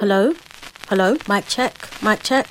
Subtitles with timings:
[0.00, 0.32] Hello?
[0.88, 1.18] Hello?
[1.28, 1.76] Mic check?
[2.02, 2.48] Mic check?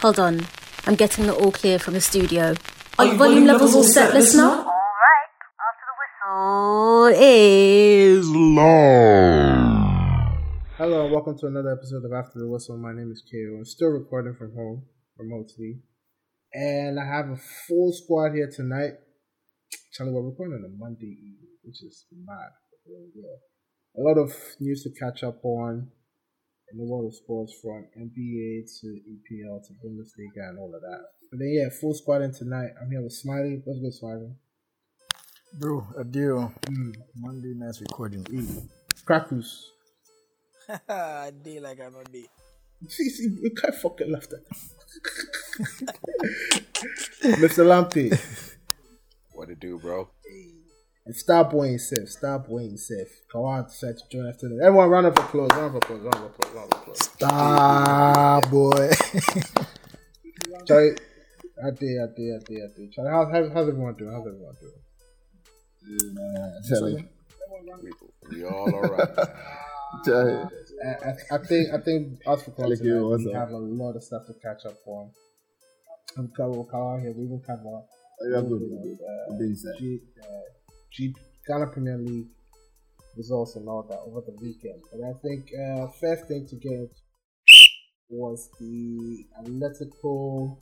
[0.00, 0.46] Hold on.
[0.86, 2.54] I'm getting the all clear from the studio.
[2.98, 4.44] Are your volume levels all set, listener?
[4.44, 4.64] Alright,
[5.60, 9.68] after the whistle is long.
[10.78, 12.78] Hello and welcome to another episode of After the Whistle.
[12.78, 13.58] My name is KO.
[13.58, 14.86] I'm still recording from home
[15.18, 15.82] remotely.
[16.54, 17.36] And I have a
[17.68, 18.92] full squad here tonight.
[19.92, 22.52] Charlie, we're recording on a Monday evening, which is mad.
[22.86, 23.36] Yeah.
[23.98, 25.90] A lot of news to catch up on
[26.72, 31.04] in the world of sports from NBA to EPL to Bundesliga and all of that.
[31.30, 32.70] But then, yeah, full squad in tonight.
[32.80, 33.62] I'm here with Smiley.
[33.64, 34.30] What's good, Smiley?
[35.58, 36.52] Bro, a deal.
[36.62, 36.94] Mm.
[37.16, 38.24] Monday night recording.
[38.24, 38.68] Mm.
[39.04, 39.62] Krakus.
[40.88, 42.26] a day like another day.
[42.88, 44.44] See, see, you can't fucking laugh at
[47.40, 47.64] Mr.
[47.64, 48.12] Lampy.
[49.32, 50.10] What to do, bro?
[51.06, 53.08] And Starboy himself, Starboy himself.
[53.30, 54.56] Come on, set to join us today.
[54.60, 56.98] Everyone, round of applause, round of applause, round of applause, round of applause.
[56.98, 58.88] Starboy.
[60.66, 60.96] Charlie,
[61.64, 62.92] I did, I did, I did, I did.
[62.92, 64.10] Charlie, how's, how's, how's everyone doing?
[64.12, 64.72] How's everyone doing?
[66.68, 67.08] Charlie.
[67.82, 69.08] We, we all alright.
[70.84, 74.26] I, I, I think I think us for tonight, we have a lot of stuff
[74.26, 75.10] to catch up on.
[76.18, 77.12] I'm Carol Kawa here.
[77.12, 77.82] We will cover
[78.20, 80.26] uh, G, uh,
[80.92, 81.14] G,
[81.46, 82.26] Ghana Premier League
[83.16, 84.80] results and all that over the weekend.
[84.92, 86.90] But I think uh, first thing to get
[88.08, 90.56] was the Atletico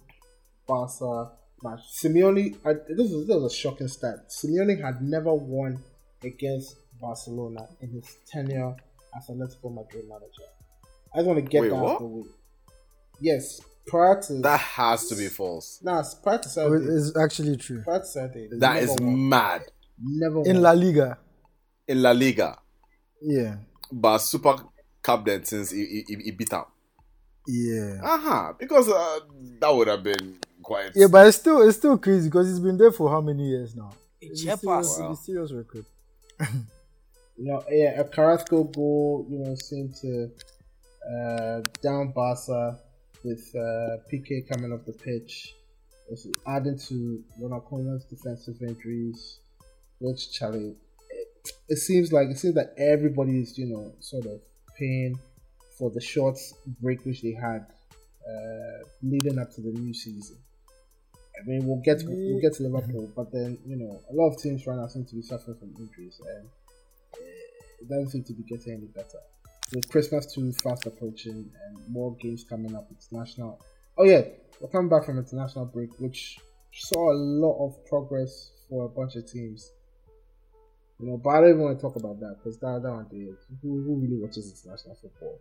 [0.67, 1.80] Barca match.
[2.02, 4.30] Simeone, I, this, was, this was a shocking stat.
[4.30, 5.78] Simeone had never won
[6.22, 8.75] against Barcelona in his tenure
[9.17, 10.48] as Atletico Madrid manager.
[11.12, 11.91] I just want to get Wait, that what?
[11.91, 12.22] out of the way.
[13.20, 15.80] Yes, prior to That has to be false.
[15.83, 16.86] Nah, prior to Saturday.
[16.86, 17.83] It's actually true.
[17.83, 18.48] Prior to Saturday.
[18.50, 19.28] they That never is won.
[19.28, 19.62] mad.
[19.98, 20.61] Never In.
[20.62, 21.19] La Liga.
[21.89, 22.59] In La Liga,
[23.23, 23.56] Yeah.
[23.92, 24.56] but Super
[25.03, 26.70] Cup then since he, he, he beat up.
[27.47, 28.01] Yeah.
[28.03, 28.53] Uh huh.
[28.59, 29.20] Because uh,
[29.61, 30.92] that would have been quite.
[30.95, 33.77] Yeah, but it's still it's still crazy because he's been there for how many years
[33.77, 33.92] now?
[34.20, 35.14] It's It's a serious, Wow.
[35.14, 35.85] serious record.
[37.36, 40.30] You know, yeah, a Carrasco goal, you know, seemed to
[41.13, 42.79] uh, down Barca
[43.24, 45.52] with uh, Piqué coming off the pitch.
[46.08, 49.40] Also adding to Ronald Koeman's defensive injuries,
[50.05, 50.77] which Charlie,
[51.11, 54.41] it, it seems like it seems that everybody is, you know, sort of
[54.79, 55.19] paying
[55.79, 56.39] for the short
[56.81, 57.67] break which they had
[58.29, 60.37] uh, leading up to the new season.
[61.37, 64.41] I mean, we'll get we'll get to Liverpool, but then you know a lot of
[64.41, 66.48] teams right now seem to be suffering from injuries, and
[67.14, 69.19] uh, it doesn't seem to be getting any better.
[69.75, 73.61] With Christmas too fast approaching and more games coming up, international.
[73.98, 74.23] Oh yeah,
[74.61, 76.39] we're coming back from international break, which
[76.73, 79.73] saw a lot of progress for a bunch of teams.
[81.01, 83.07] You know, but I don't even want to talk about that because that that one
[83.11, 83.27] day,
[83.63, 85.41] who, who really watches international football?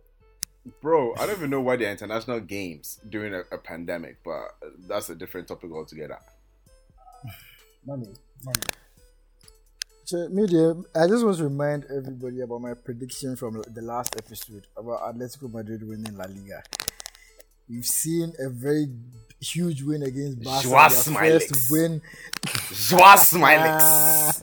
[0.80, 4.56] Bro, I don't even know why they're international games during a, a pandemic, but
[4.88, 6.18] that's a different topic altogether.
[7.86, 8.08] Money,
[8.44, 8.60] money.
[10.06, 14.66] So, media, I just want to remind everybody about my prediction from the last episode
[14.76, 16.62] about Atletico Madrid winning La Liga.
[17.68, 18.86] We've seen a very
[19.40, 20.62] huge win against Barca.
[20.68, 21.48] Joao their Smilex.
[21.48, 22.02] first win.
[22.88, 24.42] Joao Smilex.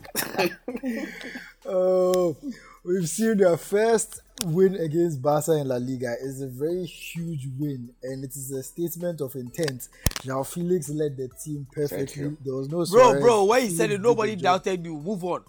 [1.66, 2.36] oh,
[2.84, 6.16] we've seen their first win against Barca in La Liga.
[6.22, 9.88] It's a very huge win, and it is a statement of intent.
[10.26, 12.36] Now Felix led the team perfectly.
[12.44, 13.22] There was no Bro, Suarez.
[13.22, 14.64] bro, when you He said it, nobody a good job.
[14.64, 14.98] doubted you.
[15.00, 15.44] Move on.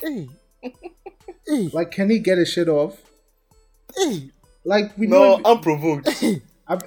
[0.00, 0.28] Hey,
[1.46, 2.96] hey, Like, can he get his shit off?
[3.96, 4.30] hey,
[4.68, 5.50] Like, we No, know.
[5.52, 6.08] unprovoked.
[6.68, 6.80] I'm-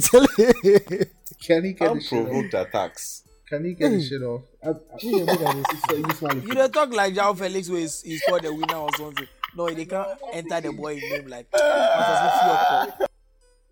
[0.00, 0.52] Tell him.
[1.46, 2.26] can he get his shit off?
[2.26, 3.22] unprovoked attacks.
[3.46, 4.40] Can he get his shit off?
[4.64, 4.72] I, I,
[5.02, 5.82] Yeah, look at this.
[5.90, 6.38] so you smile.
[6.38, 9.26] You don't talk like Joao Felix where he's, he scored the winner or something.
[9.54, 11.46] No, they can't enter the boy's name like.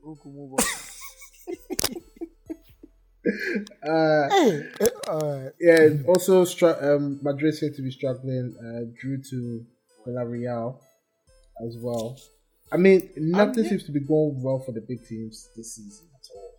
[0.05, 0.59] Ruku, move on.
[3.89, 5.53] Uh, Hey, eh, alright.
[5.61, 5.81] yeah.
[5.83, 8.55] and Also, str- um, Madrid seem to be struggling.
[8.59, 9.65] Uh, drew to
[10.07, 10.79] Villarreal
[11.67, 12.19] as well.
[12.73, 16.29] I mean, nothing seems to be going well for the big teams this season at
[16.35, 16.55] all.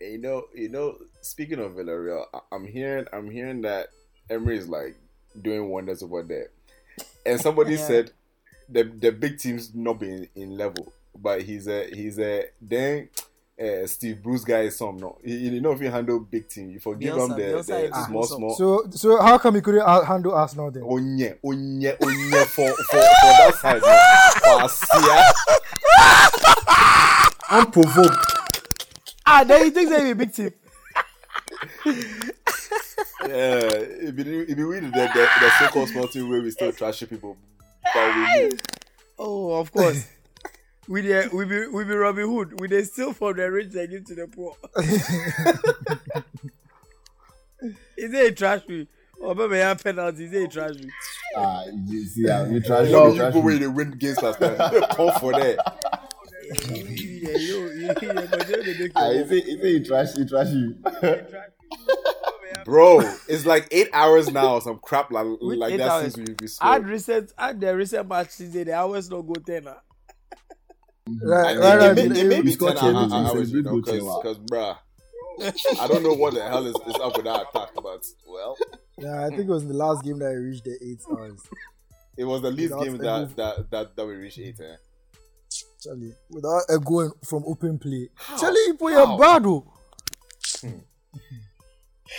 [0.00, 0.96] You know, you know.
[1.20, 3.88] Speaking of Villarreal, I- I'm hearing, I'm hearing that
[4.30, 4.96] Emery is like
[5.42, 6.50] doing wonders over there,
[7.26, 7.86] and somebody Yeah.
[7.86, 8.12] said
[8.68, 13.10] the the big teams not being in level, but he's a he's a then
[13.60, 15.18] uh, Steve Bruce guy is some no.
[15.22, 17.98] He, you know if you handle big team, you forgive Bielsa- him the, Bielsa the
[17.98, 18.54] is small small.
[18.56, 20.82] So, so how come he couldn't handle us now then?
[20.82, 23.82] Onye, onye, onye for, for, for that side.
[23.82, 23.98] no.
[24.40, 25.22] For Asia.
[27.50, 28.26] Unprovoked.
[29.26, 30.52] Ah, then he thinks they're a big team.
[33.22, 33.68] Yeah,
[34.08, 37.00] if be, if be we the, the, the so-called small team where we still trash
[37.00, 37.36] people,
[37.94, 38.50] but we
[39.18, 40.06] Oh, of course.
[40.90, 42.60] We dey we be we be Robin Hood.
[42.60, 44.54] We dey steal from the rich and give to the poor.
[47.96, 48.88] Is it a trash me?
[49.20, 50.24] Or maybe I have penalty.
[50.24, 50.90] Is it a trash me?
[51.36, 53.44] Ah, you see, ah, you trash You know, you you trash go me.
[53.44, 54.56] where they win games last time.
[54.72, 55.58] They come for that.
[56.42, 59.70] Yeah, you, yeah, you, you, yeah, but you make Ah, your you say, you say
[59.72, 60.74] you trash, you trash you.
[62.64, 66.14] Bro, it's like eight hours now, some crap like, like that hours?
[66.14, 66.86] since we, we Add scored.
[66.88, 68.64] recent, add the recent match season.
[68.64, 69.68] The hours no go ten.
[69.68, 69.80] ah.
[71.06, 71.98] Right, And right, it, right.
[71.98, 74.44] it, may, it may be 10 hours, hours you know, said we go because, chill
[74.50, 74.76] bruh,
[75.80, 78.56] I don't know what the hell is, is up with that attack, but, well,
[78.98, 81.40] Yeah, I think it was the last game that I reached the eight hours.
[82.16, 83.36] it was the least Without game that, move.
[83.36, 84.76] that, that, that we reached eight, eh?
[85.82, 88.08] Charlie, without a goal from open play.
[88.14, 88.36] How?
[88.38, 89.08] Charlie, boy, How?
[89.08, 89.64] you're bad, oh.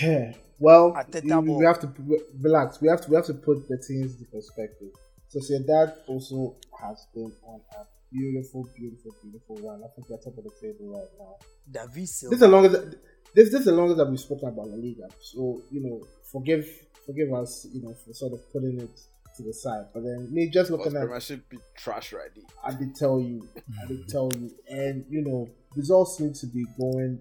[0.59, 2.81] well, we, we have to p- relax.
[2.81, 4.89] We have to we have to put the teams into perspective.
[5.27, 9.81] So, Sociedad also has been on a beautiful, beautiful, beautiful one.
[9.83, 11.37] I think they're top of the table right now.
[11.71, 12.97] David This is the longest.
[13.33, 15.07] This, this is the longest that we've spoken about La Liga.
[15.21, 16.67] So you know, forgive
[17.05, 18.99] forgive us, you know, for sort of putting it
[19.37, 19.85] to the side.
[19.93, 22.41] But then me just Because looking at Premiership be trash ready.
[22.63, 23.47] I did tell you.
[23.83, 24.51] I did tell you.
[24.69, 27.19] And, you know, results seem to be going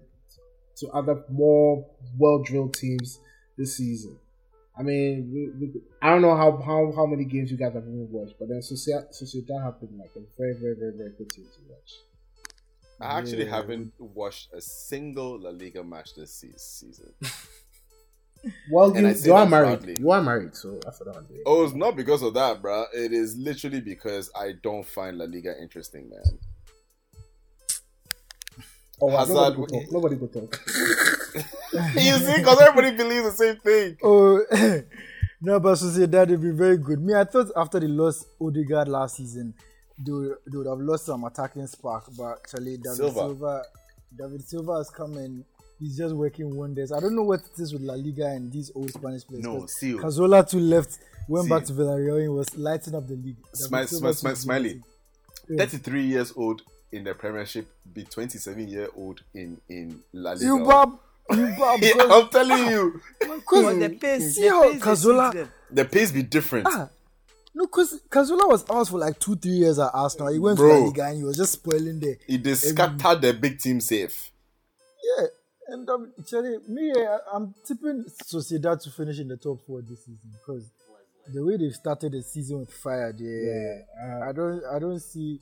[0.77, 1.85] to other more
[2.17, 3.19] well drilled teams
[3.57, 4.17] this season.
[4.77, 7.83] I mean, we, we, I don't know how, how, how many games you guys have
[7.83, 11.29] even watched, but then Sociedad, Sociedad have been like a very, very, very, very good
[11.29, 11.91] team to watch.
[12.99, 13.55] I actually Yeah.
[13.57, 17.13] haven't watched a single La Liga match this season.
[18.71, 19.79] Well, And you, you are married.
[19.81, 19.97] proudly.
[19.99, 21.41] You are married, so that's what I'm doing.
[21.45, 22.87] Oh, it's not because of that, bruh.
[22.91, 26.39] It is literally because I don't find La Liga interesting, man.
[29.01, 29.91] Oh, Hazard- nobody could talk.
[29.91, 30.61] Nobody could talk.
[31.95, 33.97] you see, because everybody believes the same thing.
[34.03, 34.41] Oh,
[35.41, 37.01] no, but Sociedad will be very good.
[37.01, 39.53] Me, I thought after they lost Odegaard last season,
[39.97, 42.05] they would, they would have lost some attacking spark.
[42.17, 43.13] But actually, David Silva.
[43.19, 43.63] Silva.
[44.17, 45.43] David Silva has come and
[45.79, 46.91] he's just working wonders.
[46.91, 49.43] I don't know what it is with La Liga and these old Spanish players.
[49.43, 50.99] No, see, Cazorla too left,
[51.29, 51.49] went See.
[51.49, 53.37] back to Villarreal and was lighting up the league.
[53.55, 54.81] Smi- David Silva smi- too smi- is Smiley.
[55.49, 55.57] amazing.
[55.57, 60.45] 33 years old in the Premiership, be 27 year old in in La Liga.
[60.45, 60.89] You bab,
[61.31, 61.79] you bab.
[61.81, 65.49] Yeah, I'm telling you, But the pace, See the how pace dey Cazorla- suit them.
[65.71, 66.67] the pace be different.
[66.69, 66.89] Ah,
[67.53, 70.31] no, because Cazorla was out for like two, three years at Arsenal.
[70.33, 70.69] He went Bro.
[70.69, 72.17] to La Liga and he was just spoiling there.
[72.27, 74.31] It they scattered the big team safe.
[75.17, 75.25] Yeah,
[75.69, 79.99] and um, Charlie, me, eh, I'm tipping Sociedad to finish in the top four this
[80.05, 80.69] season because
[81.33, 84.99] the way they've started the season with fire, they, Yeah, uh, I don't, I don't
[84.99, 85.39] see,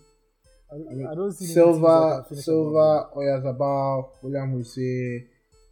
[0.71, 2.44] I, I don't see many Silva, can finish above.
[2.44, 5.27] Silva, Oyarzabal, William Hussein.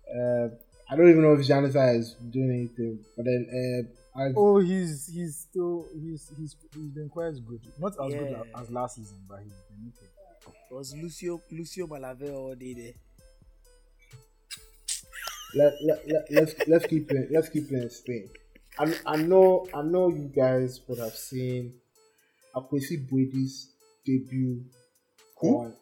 [0.10, 0.48] Uh,
[0.90, 3.46] I don't even know if Januzaj is doing anything, but then
[4.16, 7.62] uh, I, Oh, he's he's still he's he's he's been quite good.
[7.80, 8.60] Not as good Yeah.
[8.62, 10.58] as last season, but he's been okay.
[10.72, 12.94] It was Lucio Lucio Malave all day there.
[15.56, 18.30] let, let, let, let's let's keep it let's keep it in Spain.
[18.80, 21.74] I, I know I know you guys would have seen
[22.56, 23.70] Akwasi Boadi's
[24.06, 24.64] debut
[25.42, 25.74] on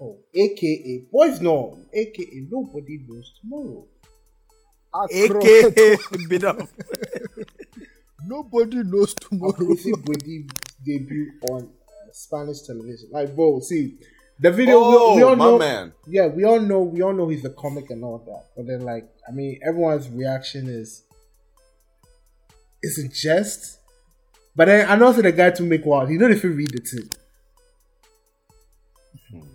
[0.00, 3.86] oh aka boys know aka nobody knows tomorrow.
[4.94, 6.58] AK bit up.
[8.26, 9.52] Nobody knows tomorrow.
[9.52, 10.50] Boadi's
[10.84, 13.08] debut on uh, Spanish television.
[13.12, 13.98] Like bro, see
[14.40, 15.92] the video Oh, we, we all my know man.
[16.06, 18.44] yeah, we all know we all know he's a comic and all that.
[18.56, 21.04] But then like I mean everyone's reaction is
[22.82, 23.78] is a jest.
[24.56, 26.08] But then I know the guy to make wild.
[26.10, 27.08] He know if you read the thing.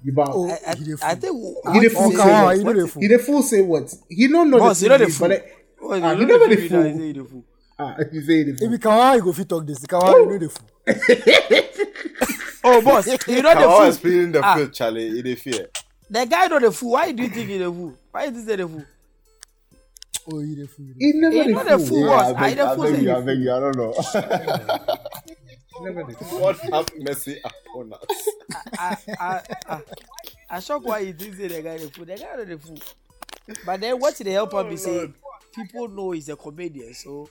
[0.03, 0.31] You bow.
[0.35, 1.19] Oh, I, I, he dey I fool.
[1.63, 2.57] think He the Oh, fool come say on, what?
[2.57, 3.01] he no dey fool.
[3.01, 3.93] He the fool say what?
[4.09, 5.27] He don't know Boss, the you know the thing, fool.
[5.29, 5.43] but then,
[5.81, 6.69] Oh, Ah, you you know know the the fool.
[6.69, 6.85] fool.
[6.87, 7.43] You say the fool.
[7.79, 8.69] ah, he say the If fool.
[8.71, 9.79] he Kawa, he go fit talk this.
[9.79, 10.69] The Kawa, you know the fool.
[12.65, 14.11] Oh, boss, you know Kawa is the fool.
[14.11, 14.55] playing the Ah.
[14.55, 15.19] field, Charlie.
[15.19, 15.67] It is fear.
[16.09, 16.91] The guy know the fool.
[16.91, 17.93] Why do you think he the fool?
[18.11, 18.85] Why do you say the fool?
[20.31, 20.85] Oh, he the fool.
[20.99, 21.87] He never He the know the fool.
[21.87, 21.99] fool.
[21.99, 23.51] Yeah, boss, I I beg, the I fool beg say you, you I beg you,
[23.53, 23.93] I don't know.
[25.81, 26.39] Never the fool.
[26.39, 28.29] What have mercy upon us?
[28.77, 29.81] I, I, I,
[30.49, 32.05] I shock why you didn't say the guy the fool.
[32.05, 32.77] The guy know the fool.
[33.65, 35.09] But then what did the help him oh, be say
[35.55, 37.29] people know he's a comedian, so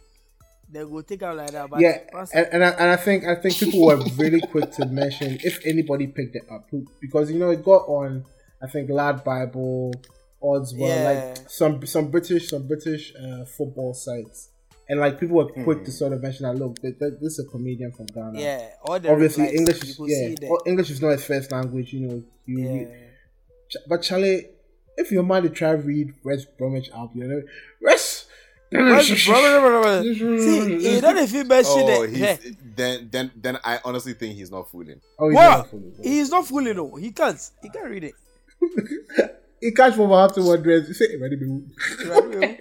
[0.70, 1.70] they go take out like that.
[1.70, 1.98] But yeah,
[2.34, 5.64] and, and, I, and I think I think people were really quick to mention if
[5.64, 6.68] anybody picked it up
[7.00, 8.24] because you know it got on
[8.62, 9.92] I think Lad Bible
[10.42, 11.32] odds were Yeah.
[11.34, 14.48] like some some British some British uh, football sites
[14.88, 15.90] and like people were quick to hmm.
[15.90, 18.98] sort of mention that look th- th- this is a comedian from Ghana yeah, all
[18.98, 20.62] the obviously English is yeah see that.
[20.66, 22.72] English is not his first language you know you, yeah.
[22.72, 22.88] you-
[23.88, 24.48] but Charlie
[24.96, 27.42] if your man to try read West Bromwich Albion you know,
[27.80, 28.26] West
[28.72, 30.14] What's the problem?
[30.14, 32.10] See, he don't even mention Oh, it.
[32.10, 32.36] Yeah.
[32.74, 35.00] then then then I honestly think he's not fooling.
[35.18, 35.58] Oh, he's What?
[35.58, 35.92] not fully.
[36.02, 36.96] He's not fooling no.
[36.96, 37.38] He can't.
[37.60, 38.14] He can't read it.
[39.62, 40.88] He catch from after one dress.
[40.88, 41.62] He say, "Ready, boo."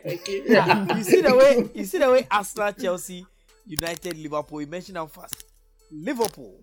[0.05, 3.25] you see the way you see the way Arsenal, Chelsea,
[3.65, 4.62] United, Liverpool.
[4.62, 5.43] You mention them fast.
[5.91, 6.62] Liverpool,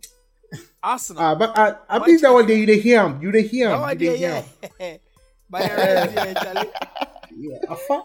[0.81, 1.23] Arsenal.
[1.25, 3.21] Ah, but I, I think that one day you dey hear him.
[3.21, 3.81] You dey hear no him.
[3.81, 4.69] You idea, dey hear yeah.
[4.93, 4.99] him.
[5.51, 6.71] But yeah, yeah, Charlie.
[7.37, 8.03] Yeah, afa.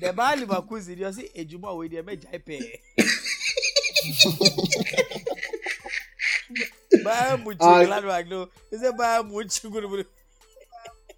[0.00, 2.80] the bar Liverpool is you see ejuma wey dey make jai pay.
[7.04, 7.84] Bayern Munich, Ah.
[7.84, 8.48] Gladbach, no.
[8.72, 10.06] Is it Bayern Munich?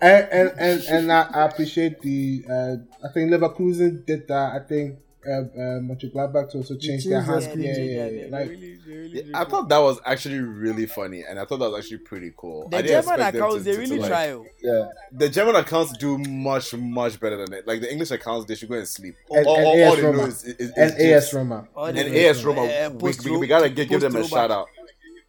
[0.01, 2.45] and and and, and I, I appreciate the.
[2.49, 2.77] Uh,
[3.07, 4.53] I think Leverkusen did that.
[4.55, 7.47] I think uh, uh, Mönchengladbach to also change their changed hands.
[7.49, 7.91] their Yeah, screen.
[7.91, 8.27] yeah, yeah.
[8.31, 11.71] Like, really, really did I thought that was actually really funny, and I thought that
[11.71, 12.69] was actually pretty cool.
[12.71, 14.39] the I didn't German accounts to- they to- really to, like- try.
[14.63, 14.89] Yeah.
[15.13, 17.67] The German accounts do much, much better than it.
[17.69, 19.15] Like the English accounts, they should go and sleep.
[19.31, 20.25] And- all, and all, AS all they know Roma.
[20.29, 21.69] is, is, is and AS Roma.
[21.77, 22.63] And AS Roma.
[22.65, 24.69] eh, we, we, we gotta give, give them a shout out.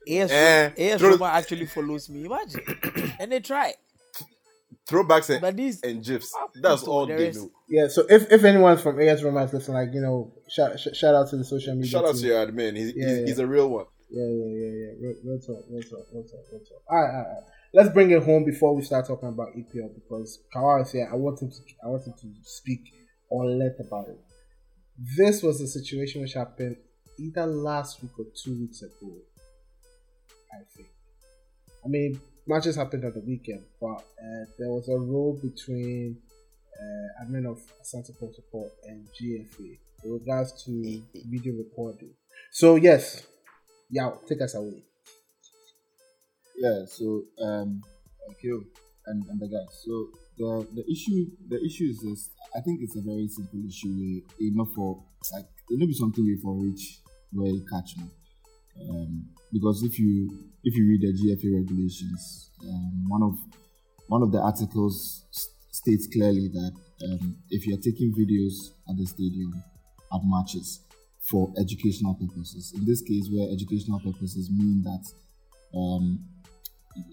[0.10, 2.26] AS, Eh, AS Roma actually follows me.
[2.26, 2.62] Imagine.
[3.20, 3.74] and they try.
[4.90, 6.34] Throwbacks and, But these and gifs.
[6.56, 7.52] That's all they is- know.
[7.70, 10.94] Yeah, so if, if anyone's from AS Romance is listening, like you know, shout, sh-
[10.94, 11.90] shout out to the social media.
[11.92, 12.76] Shout out to your admin.
[12.76, 13.26] He's, Yeah, he's, yeah.
[13.28, 13.86] he's a real one.
[14.10, 14.92] Yeah, yeah, yeah, yeah.
[15.00, 16.82] Real, real talk, real talk, real talk, real talk.
[16.90, 17.44] All right, all right, all right.
[17.74, 21.08] Let's bring it home before we start talking about EPL because Kawhi is here.
[21.10, 22.82] I want him to, I want him to speak
[23.30, 24.20] or let about it.
[25.18, 26.76] This was a situation which happened
[27.18, 29.14] either last week or two weeks ago.
[30.52, 30.90] I think.
[31.86, 32.20] I mean,
[32.52, 36.18] matches happened at the weekend, but uh, there was a row between
[36.76, 42.14] uh, admin of Asante Kotoko and GFA in regards to video recording.
[42.52, 43.26] So yes,
[43.90, 44.84] yeah, take us away.
[46.58, 47.82] Yeah, so um
[48.42, 48.66] you
[49.06, 49.84] and, and the guys.
[49.86, 54.22] So the the issue the issue is this I think it's a very simple issue
[54.42, 55.02] enough for
[55.34, 57.00] like it may be something we for reach
[57.32, 58.06] where you catch me.
[58.90, 60.30] Um because if you
[60.64, 63.36] if you read the GFA regulations, um, one of
[64.08, 65.26] one of the articles
[65.72, 66.74] states clearly that
[67.06, 69.64] um, if you're taking videos at the stadium
[70.14, 70.82] at matches
[71.30, 75.04] for educational purposes, in this case where educational purposes mean that
[75.78, 76.20] um,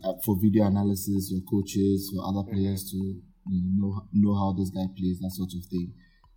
[0.04, 4.52] uh, for video analysis, your coaches, for other players to you know, know know how
[4.58, 5.92] this guy plays, that sort of thing.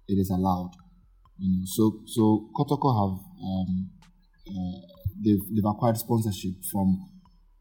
[0.07, 0.71] It is allowed.
[1.37, 3.89] You know, so so Kotoko have um,
[4.47, 7.09] uh, they've, they've acquired sponsorship from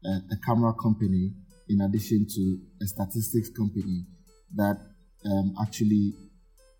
[0.05, 1.33] a, a camera company
[1.69, 4.05] in addition to a statistics company
[4.55, 4.77] that
[5.25, 6.13] um, actually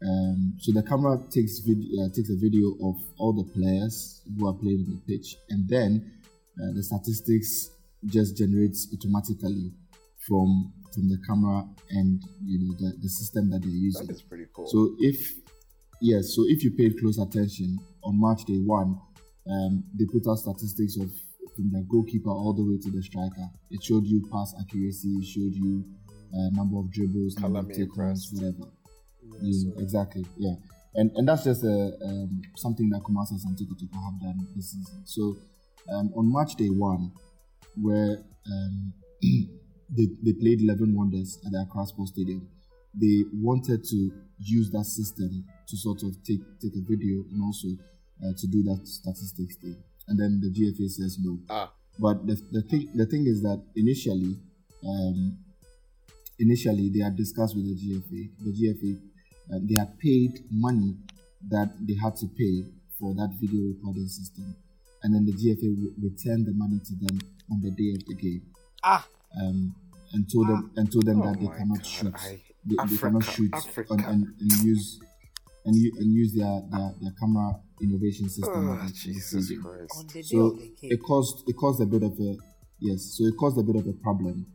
[0.03, 4.47] um, so the camera takes video uh, takes a video of all the players who
[4.47, 6.11] are playing on the pitch and then
[6.57, 7.69] uh, the statistics
[8.05, 9.71] just generates automatically
[10.27, 14.07] from from the camera and you know the, the system that they're using.
[14.07, 14.67] That is pretty cool.
[14.67, 15.33] So if
[16.01, 18.99] yes, so if you paid close attention on match day one,
[19.49, 21.11] um, they put out statistics of
[21.55, 23.47] from the goalkeeper all the way to the striker.
[23.69, 25.83] It showed you pass accuracy, it showed you
[26.33, 28.71] uh, number of dribbles, number of Colour me take-ons, whatever.
[29.41, 30.25] Yeah, exactly.
[30.37, 30.55] Yeah,
[30.95, 34.71] and and that's just a um, something that Kumasa and Tiko Toko have done this
[34.71, 35.03] season.
[35.05, 35.37] So
[35.93, 37.11] um, on match day one,
[37.75, 38.17] where
[38.47, 42.47] um, they, they played 11 Wonders at the Accra Sports Stadium,
[42.93, 47.67] they wanted to use that system to sort of take take a video and also
[48.23, 49.75] uh, to do that statistics thing.
[50.07, 51.39] And then the GFA says no.
[51.49, 51.71] Ah.
[51.99, 54.37] But the, the thing the thing is that initially,
[54.87, 55.37] um,
[56.39, 58.29] initially they had discussed with the GFA.
[58.39, 58.99] The GFA
[59.53, 60.95] uh, they had paid money
[61.49, 62.63] that they had to pay
[62.99, 64.55] for that video recording system,
[65.03, 67.19] and then the GFA re- returned the money to them
[67.51, 68.41] on the day of the game.
[68.83, 69.05] Ah.
[69.39, 69.75] Um,
[70.13, 72.15] and told them and told them Oh that they cannot God, shoot.
[72.15, 73.51] I- they, they cannot shoot
[73.89, 74.99] and, and, and use
[75.65, 78.69] and, u- and use their, their, their camera innovation system.
[78.69, 79.65] Oh, Jesus stadium.
[79.65, 80.13] On Christ.
[80.13, 80.91] the So of the game.
[80.93, 82.35] it caused it caused a bit of a
[82.79, 83.15] yes.
[83.17, 84.45] So it caused a bit of a problem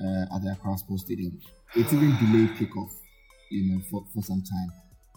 [0.00, 1.38] uh, at the Accra Sports Stadium.
[1.74, 2.90] It even delayed kickoff,
[3.50, 4.70] you know, for, for some time.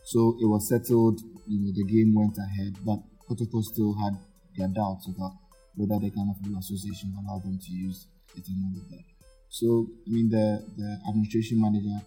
[0.06, 1.20] So it was settled.
[1.48, 3.00] You know, the game went ahead, but
[3.30, 4.18] Kotoko still had
[4.58, 5.34] their doubts about
[5.76, 9.04] whether the kind of new association allowed them to use it and all of that.
[9.50, 12.04] So I mean, the the administration manager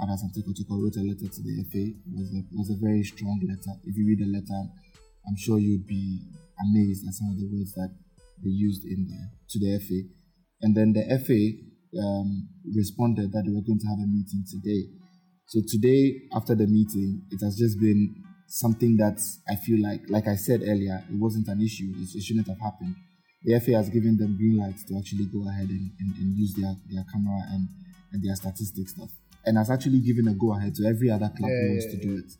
[0.00, 1.84] at Asante Kotoko wrote a letter to the FA.
[1.90, 3.74] It was a, was a very strong letter.
[3.84, 4.60] If you read the letter,
[5.26, 6.20] I'm sure you'd be
[6.60, 7.90] amazed at some of the words that
[8.42, 10.00] they used in there to the FA.
[10.62, 11.40] And then the FA
[11.98, 14.90] um, responded that they were going to have a meeting today.
[15.46, 20.28] So today, after the meeting, it has just been something that I feel like, like
[20.28, 21.92] I said earlier, it wasn't an issue.
[21.96, 22.96] It, it shouldn't have happened.
[23.44, 26.54] The FA has given them green lights to actually go ahead and, and, and use
[26.54, 27.68] their, their camera and,
[28.12, 29.10] and their statistics stuff.
[29.46, 31.90] And has actually given a go ahead to every other club Yeah, who wants yeah,
[31.92, 32.32] to do it.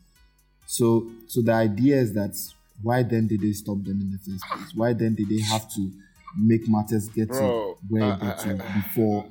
[0.67, 2.35] So, so the idea is that
[2.83, 4.71] why then did they stop them in the first place?
[4.75, 5.91] Why then did they have to
[6.37, 9.25] make matters get Bro, to where I- it got to I- before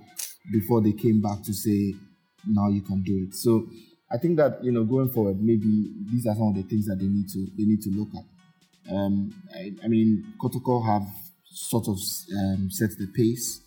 [0.51, 1.95] before they came back to say
[2.47, 3.35] now you can do it?
[3.35, 3.69] So
[4.11, 6.97] I think that you know going forward, maybe these are some of the things that
[6.99, 8.25] they need to they need to look at.
[8.95, 11.07] Um, I, I mean, Kotoko have
[11.51, 11.99] sort of
[12.37, 13.61] um, set the pace.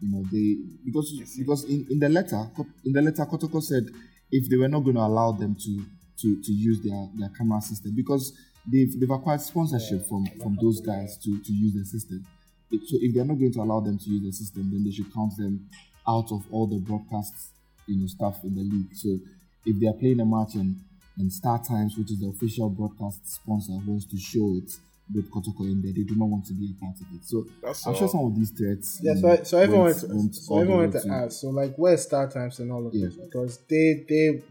[0.00, 2.50] You know, they because because in, in the letter
[2.84, 3.88] in the letter Kotoko said
[4.30, 5.84] if they were not going to allow them to
[6.20, 8.36] to, to use their, their camera system because
[8.70, 12.26] they've they've acquired sponsorship from from those guys to, to use the system.
[12.70, 15.12] So if they're not going to allow them to use the system, then they should
[15.14, 15.68] count them
[16.08, 17.50] out of all the broadcasts,
[17.86, 18.94] you know, stuff in the league.
[18.94, 19.18] So
[19.64, 20.80] if they are playing a match and,
[21.16, 24.72] and Star Times, which is the official broadcast sponsor, wants to show it
[25.12, 27.24] with Kotoko in there, they do not want to be a part of it.
[27.24, 27.98] So That's I'm all.
[27.98, 29.00] sure some of these threats.
[29.02, 31.40] Yeah, so, I, so everyone went- went, went so everyone went to to- ask.
[31.40, 33.06] So like, where's Star Times and all of Yeah.
[33.06, 33.16] this?
[33.16, 34.42] Because they they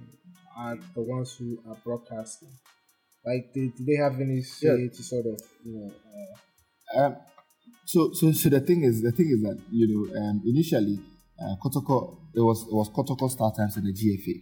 [0.57, 2.49] are the ones who are broadcasting.
[3.25, 5.91] Like, they, do they have any say to sort of you know?
[6.95, 7.15] Uh, Um,
[7.85, 10.99] so, so, so the thing is, the thing is that you know, um, initially,
[11.41, 14.35] uh, Kotoko, it was it was Kotoko Star Times and the GFA,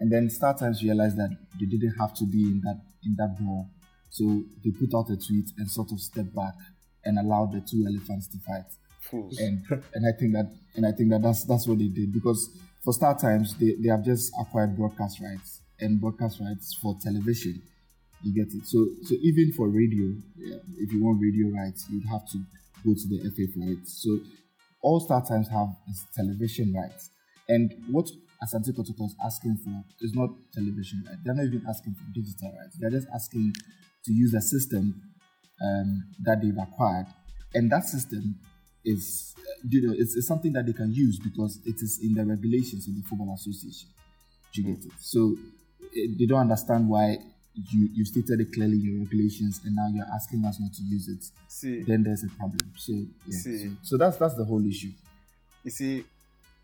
[0.00, 1.30] and then Star Times realized that
[1.60, 3.70] they didn't have to be in that in that brawl,
[4.14, 6.54] so they put out a tweet and sort of stepped back
[7.04, 9.36] and allowed the two elephants to fight Fools.
[9.40, 9.60] and
[9.92, 12.48] and I think that and I think that that's that's what they did because
[12.84, 17.60] for Star Times they, they have just acquired broadcast rights and broadcast rights for television.
[18.22, 18.66] You get it.
[18.66, 22.38] So so even for radio, yeah, if you want radio rights, you'd have to
[22.86, 23.88] go to the FA for it.
[23.88, 24.20] So
[24.80, 27.10] all Star Times have is television rights,
[27.48, 28.08] and what
[28.44, 31.18] Asante Kotoko is asking for is not television rights.
[31.24, 32.76] They're not even asking for digital rights.
[32.78, 33.54] They're just asking
[34.04, 35.00] to use a system
[35.62, 37.06] um, that they've acquired,
[37.54, 38.38] and that system
[38.84, 42.14] is uh, you know it's, it's something that they can use because it is in
[42.14, 43.88] the regulations of the football association.
[44.52, 44.92] You get it?
[45.00, 45.34] So
[45.96, 47.18] eh, they don't understand why
[47.70, 50.82] you you stated it clearly in your regulations, and now you're asking us not to
[50.82, 51.24] use it.
[51.48, 52.72] See, Then there's a problem.
[52.76, 52.92] So
[53.26, 53.58] yeah, See.
[53.58, 54.90] so, so that's that's the whole issue.
[55.64, 56.04] you see,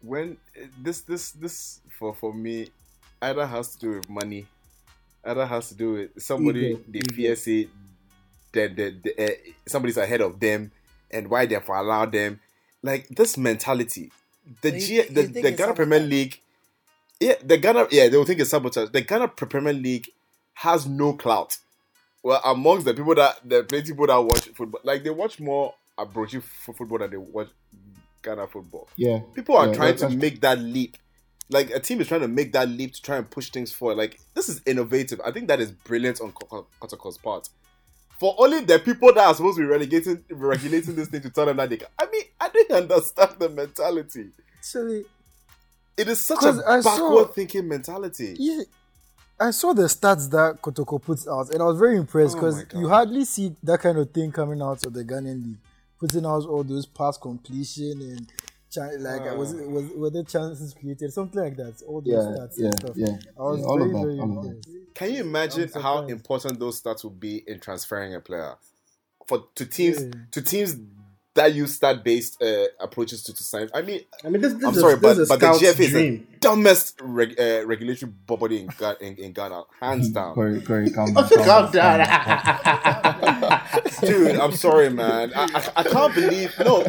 [0.03, 2.69] when uh, this this this for for me,
[3.23, 4.47] either has to do with money,
[5.25, 7.15] either has to do with somebody Ego, they ego.
[7.15, 7.69] fear say
[8.53, 9.37] that the, the, uh,
[9.69, 10.71] somebody's ahead of them
[11.11, 12.41] and why therefore allow them.
[12.83, 14.11] Like this mentality,
[14.63, 16.11] the So you G, thi- the, the it's Ghana Premier sabotage?
[16.11, 16.41] League,
[17.21, 18.89] yeah, the Ghana yeah they will think it's sabotage.
[18.91, 20.09] The Ghana Premier League
[20.55, 21.59] has no clout.
[22.23, 25.75] Well, amongst the people that the plenty people that watch football, like they watch more
[25.99, 27.49] Abrochi f- football than they watch
[28.23, 28.89] Ghana football.
[28.97, 30.97] Yeah, People are Yeah, trying to make that leap.
[31.51, 33.97] Like a team is trying to make that leap to try and push things forward.
[33.99, 35.21] Like this is innovative.
[35.25, 37.49] I think that is brilliant on Ko- Kotoko's part.
[38.19, 41.47] For only the people that are supposed to be relegating regulating this thing to tell
[41.47, 41.89] them that they can.
[41.99, 44.29] I mean, I don't understand the mentality.
[44.59, 45.05] Actually,
[45.97, 48.37] It is such a I saw- backward thinking mentality.
[48.39, 48.63] yeah,
[49.41, 52.63] I saw the stats that Kotoko puts out, and I was very impressed Oh because
[52.65, 52.79] God.
[52.81, 55.57] you hardly see that kind of thing coming out of the Ghanaian league,
[55.99, 58.31] putting out all those pass completion and
[58.71, 59.35] chan- like Ah.
[59.35, 61.83] was it was were there chances created something like that.
[61.87, 62.97] All those yeah, stats yeah, and stuff.
[62.97, 63.19] yeah.
[63.39, 64.69] I was yeah, all very of very all of impressed.
[64.95, 68.55] Can you imagine how important those stats would be in transferring a player
[69.27, 70.11] for to teams Yeah.
[70.33, 70.77] to teams
[71.35, 73.69] that use stat based uh, approaches to, to sign?
[73.75, 75.55] I mean, I mean, this, this I'm is sorry, this but, is a but the
[75.55, 80.09] scout's GFA is the dumbest reg, uh, regulatory body in, Ga- in, in Ghana, hands
[80.13, 80.35] down.
[80.35, 81.25] Corey, Corey, calm down.
[81.45, 82.01] Calm down.
[84.01, 85.33] Dude, I'm sorry, man.
[85.35, 86.53] I, I, I can't believe.
[86.59, 86.85] No,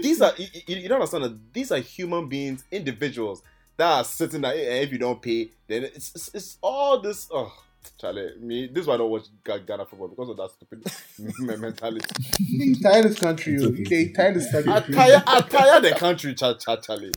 [0.00, 3.42] these are you, you you don't understand that these are human beings, individuals
[3.76, 4.52] that are sitting there.
[4.52, 7.28] And if you don't pay, then it's it's, it's all this.
[7.30, 7.52] Oh,
[7.98, 8.66] Charlie, me.
[8.68, 10.84] This is why I don't watch Ghana football because of that stupid
[11.18, 12.06] me- mentality.
[12.38, 13.68] You tired this country, you.
[13.68, 13.82] okay.
[13.82, 14.94] Okay, tired this I country.
[14.94, 17.12] tire, I tire the country, cha, cha, Charlie.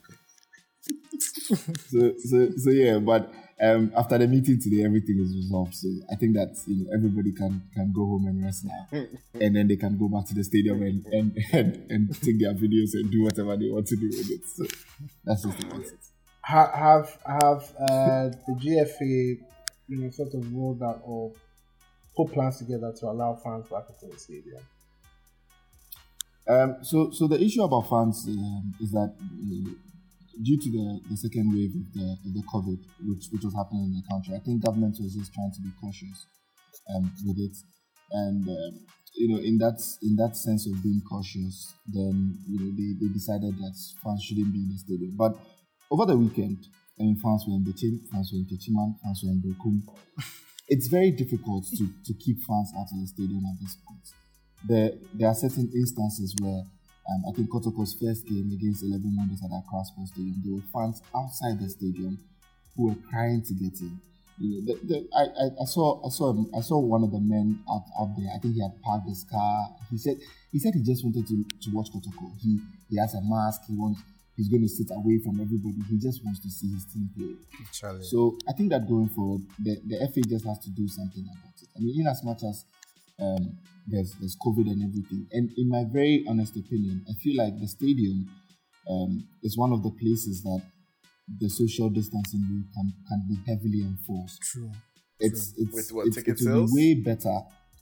[1.88, 5.75] so, so, so yeah, but um, after the meeting today, everything is resolved.
[5.75, 8.88] So I think that you know everybody can can go home and rest now,
[9.39, 12.54] and then they can go back to the stadium and and, and, and take their
[12.54, 14.41] videos and do whatever they want to do with it.
[14.45, 14.65] So
[15.23, 15.99] that's just about it.
[16.41, 19.54] Ha- have have uh, the GFA, you know,
[20.11, 21.31] sort of rolled out or
[22.15, 24.61] put plans together to allow fans back into the stadium.
[26.47, 29.69] Um, so, so the issue about fans um, is that uh,
[30.43, 33.85] due to the, the second wave of the, of the COVID, which, which was happening
[33.85, 36.27] in the country, I think government was just trying to be cautious
[36.93, 37.57] um, with it,
[38.11, 42.71] and um, you know, in that in that sense of being cautious, then you know
[42.75, 45.15] they, they decided that fans shouldn't be in the stadium.
[45.17, 45.35] But
[45.89, 46.67] over the weekend,
[46.99, 49.81] I mean, fans were in Bechem, fans were in Techiman, fans were in Berekum.
[50.67, 54.01] It's very difficult to, to keep fans out of the stadium at this point
[54.67, 56.63] there there are certain instances where
[57.08, 60.67] um, I think Kotoko's first game against 11 Wonders at Accra Sports Stadium, there were
[60.73, 62.17] fans outside the stadium
[62.75, 63.99] who were crying to get in.
[64.39, 67.62] You know, the, the, I, I, saw I saw I saw one of the men
[67.69, 68.27] out, out there.
[68.36, 69.69] I think he had parked his car.
[69.91, 70.17] He said
[70.51, 72.34] he said he just wanted to, to watch Kotoko.
[72.41, 73.62] He he has a mask.
[73.67, 74.01] He wants
[74.35, 75.79] he's going to sit away from everybody.
[75.89, 77.35] He just wants to see his team play.
[77.73, 78.03] Charlie.
[78.03, 81.53] So I think that going forward, the, the FA just has to do something about
[81.61, 81.69] it.
[81.75, 82.65] I mean, in as much as
[83.19, 87.59] um, there's there's COVID and everything, and in my very honest opinion, I feel like
[87.59, 88.29] the stadium
[88.89, 90.61] um, is one of the places that
[91.39, 94.41] the social distancing rule can, can be heavily enforced.
[94.41, 94.71] True.
[95.19, 96.73] It's it's With what, it's, ticket sales?
[96.73, 97.39] be way better.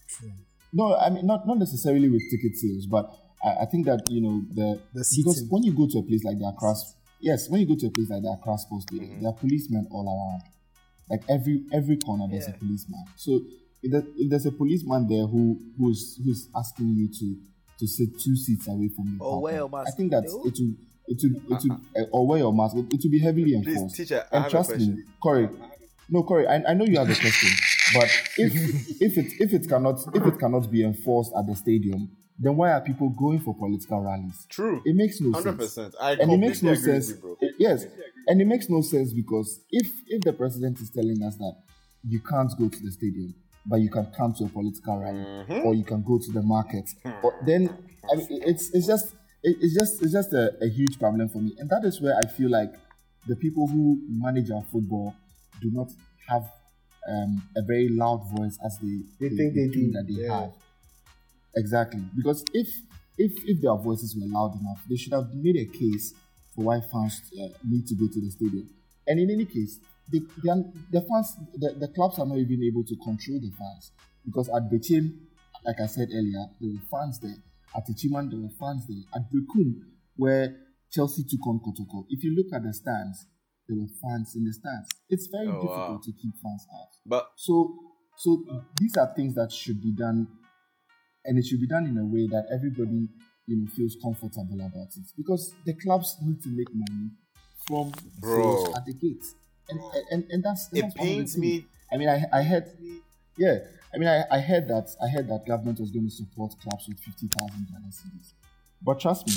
[0.07, 0.31] True.
[0.71, 3.09] No, I mean not not necessarily with ticket sales, but
[3.43, 6.23] I, I think that you know the, The because when you go to a place
[6.23, 6.73] like the Accra,
[7.19, 9.21] yes, when you go to a place like the Accra Sports Stadium, Mm-hmm.
[9.21, 10.43] there are policemen all around.
[11.09, 13.03] Like every every corner, there's a policeman.
[13.17, 13.41] So
[13.81, 17.35] if, there, if there's a policeman there who who's who's asking you to
[17.79, 20.29] to sit two seats away from your Or wear partner, your I think that They
[20.31, 20.47] will.
[20.47, 20.73] it will
[21.07, 22.77] it will it will uh, or wear your mask.
[22.77, 23.95] It, it will be heavily Please, enforced.
[23.97, 25.05] teacher, I and have a trust me, question.
[25.21, 25.49] Corey.
[26.09, 27.49] No, Corey, I, I know you have a question,
[27.93, 28.53] but if
[29.01, 32.71] if it if it cannot if it cannot be enforced at the stadium, then why
[32.71, 34.45] are people going for political rallies?
[34.49, 34.81] True.
[34.85, 35.75] It makes no Hundred sense.
[35.75, 35.95] percent.
[36.01, 37.07] I And it completely makes no agree sense.
[37.07, 37.37] with you, bro.
[37.41, 37.85] it- yes,
[38.27, 41.55] and it makes no sense because if if the president is telling us that
[42.07, 43.33] you can't go to the stadium,
[43.65, 45.65] but you can come to a political rally, Mm-hmm.
[45.65, 46.89] or you can go to the market,
[47.23, 47.69] or then
[48.11, 51.39] I mean, it's it's just it- it's just it's just a, a huge problem for
[51.39, 52.73] me, and that is where I feel like
[53.27, 55.15] the people who manage our football
[55.61, 55.89] do not
[56.27, 56.43] have
[57.09, 60.41] um, a very loud voice as they They think they do, that they yeah.
[60.41, 60.51] have.
[61.55, 62.67] Exactly, because if
[63.17, 66.13] if if their voices were loud enough, they should have made a case
[66.55, 68.69] for why fans uh, need to go to the stadium.
[69.07, 70.19] And in any case, the
[70.91, 73.91] the, fans, the, the clubs are not even able to control the fans
[74.25, 75.13] because at Bechem,
[75.65, 77.35] like I said earlier, there were fans there.
[77.75, 79.03] At Techiman, there were fans there.
[79.15, 79.73] At Berekum,
[80.15, 80.55] where
[80.91, 83.25] Chelsea took on Kotoko, if you look at the stands,
[83.67, 84.89] there were fans in the stands.
[85.09, 86.01] It's very Oh, difficult wow.
[86.03, 86.89] to keep fans out.
[87.05, 87.75] But So,
[88.17, 88.43] so
[88.79, 90.27] these are things that should be done,
[91.25, 93.07] and it should be done in a way that everybody,
[93.47, 95.05] you know, feels comfortable about it.
[95.17, 97.09] Because the clubs need to make money
[97.67, 98.55] from Bro.
[98.55, 99.23] sales at the gate,
[99.69, 99.79] and
[100.11, 101.37] and, and that's and it that's the pains things.
[101.37, 101.65] me.
[101.91, 102.65] I mean, I I heard,
[103.37, 103.59] yeah,
[103.93, 106.87] I mean, I, I heard that I heard that government was going to support clubs
[106.87, 108.33] with fifty thousand Ghana cedis,
[108.81, 109.35] but trust me,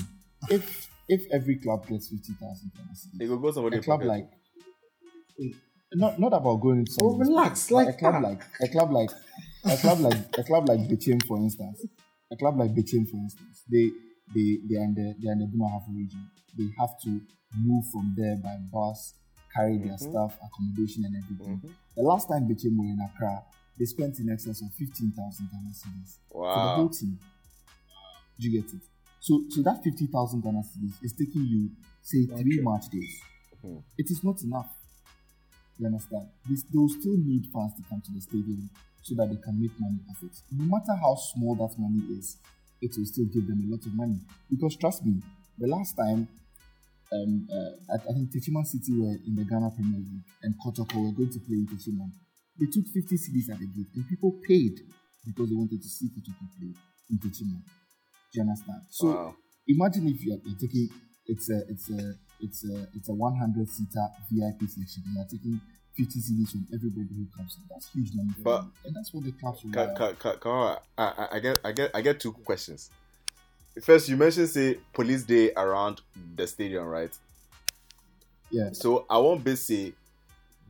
[0.50, 4.00] if if every club gets fifty thousand Ghana It cedis, will go somebody a club
[4.00, 4.08] pocket.
[4.08, 4.28] like
[5.94, 8.22] not not about going into Oh, relax, pocket, like a club that.
[8.22, 9.10] like a club like
[9.66, 11.84] a club like a club like Bechem, for instance,
[12.32, 13.90] a club like Bechem, for instance, they
[14.34, 16.30] they they are in the they are in the Brong-Ahafo region.
[16.56, 17.20] They have to
[17.58, 19.14] move from there by bus,
[19.54, 21.60] carry their stuff, accommodation, and everything.
[21.96, 23.42] The last time Bechem were in Accra,
[23.78, 27.18] they spent in excess of fifteen thousand Ghana cedis for the whole team.
[28.38, 28.82] Do you get it?
[29.20, 31.70] So so that fifty thousand Ghana cedis is taking you
[32.02, 33.14] say three match days.
[33.64, 33.82] Mhm.
[33.98, 34.70] It is not enough.
[35.78, 36.28] You understand?
[36.48, 38.70] This, they will still need fans to come to the stadium
[39.06, 40.34] so that they can make money off it.
[40.50, 42.38] No matter how small that money is,
[42.82, 44.18] it will still give them a lot of money.
[44.50, 45.22] Because trust me,
[45.58, 46.26] the last time
[47.12, 51.06] um, uh, I, I think Techiman City were in the Ghana Premier League and Kotoko
[51.06, 52.10] were going to play in Techiman,
[52.58, 54.74] they took 50 cedis at the gate and people paid
[55.24, 56.74] because they wanted to see Kotoko play
[57.10, 57.62] in Techiman.
[57.62, 58.82] Do you understand?
[58.90, 59.36] So Wow.
[59.68, 60.88] imagine if you're, you're taking
[61.26, 65.02] it's a it's a it's a it's a 100 seater VIP section.
[65.06, 65.60] and You're taking
[65.96, 67.62] 50 cedis from everybody who comes in.
[67.70, 68.30] That's huge money.
[68.42, 68.72] But- them.
[68.84, 71.72] and that's what the clubs will Ka- ka- ka- ka- I, I, I get I
[71.72, 72.90] get I get two questions.
[73.82, 76.00] First, you mentioned say police day around
[76.34, 77.12] the stadium, right?
[78.50, 78.70] Yeah.
[78.72, 79.92] So I won't be say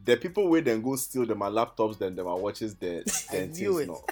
[0.05, 3.50] the people where then go steal them my laptops, then them my watches, the then
[3.52, 4.05] knew things no.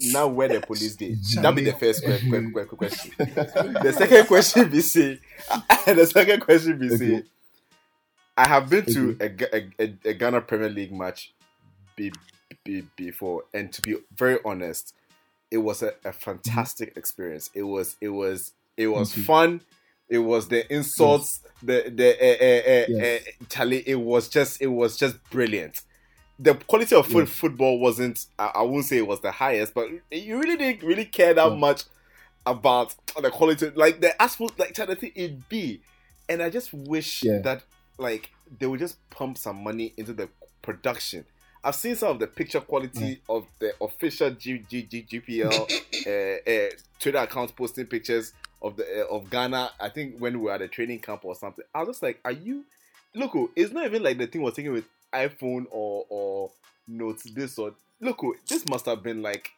[0.00, 1.18] Now where the police did.
[1.42, 3.12] That be the first que- que- que- que- question.
[3.18, 5.18] the second question be say,
[5.86, 7.22] the second question be say.
[8.36, 11.32] I have been to a, a, a, Ghana Premier League match
[11.96, 12.12] be,
[12.64, 14.92] be, before, and to be very honest,
[15.50, 17.48] it was a, a fantastic experience.
[17.54, 19.22] It was it was it was you.
[19.22, 19.62] fun.
[20.08, 23.22] It was the insults, the the uh, uh, uh, Yes.
[23.48, 23.82] Charlie.
[23.88, 25.80] It was just it was just brilliant.
[26.38, 27.30] The quality of foot, Yes.
[27.30, 28.26] football wasn't.
[28.38, 31.50] I, I won't say it was the highest, but you really didn't really care that
[31.50, 31.56] Yeah.
[31.56, 31.84] much
[32.44, 33.70] about the quality.
[33.74, 35.80] Like the asphalt, like Charlie, it be.
[36.28, 37.38] And I just wish Yeah.
[37.42, 37.62] that
[37.98, 40.28] like they would just pump some money into the
[40.62, 41.24] production.
[41.64, 45.50] I've seen some of the picture quality of the official G, G, G, GPL
[46.06, 46.70] uh, uh,
[47.00, 49.70] Twitter accounts posting pictures of the uh, of Ghana.
[49.80, 51.64] I think when we were at a training camp or something.
[51.74, 52.64] I was just like, "Are you?"
[53.14, 56.50] Look, oh, it's not even like the thing was taken with iPhone or or
[56.88, 58.22] notes this or look.
[58.24, 59.50] oh, This must have been like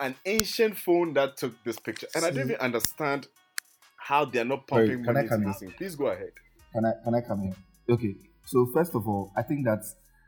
[0.00, 3.28] an ancient phone that took this picture, and I don't even understand
[3.96, 5.48] how they're not pumping can money I into come in?
[5.48, 5.72] this thing.
[5.76, 6.32] Please go ahead.
[6.72, 7.54] Can I can I come in?
[7.88, 8.14] Okay.
[8.44, 9.84] So first of all, I think that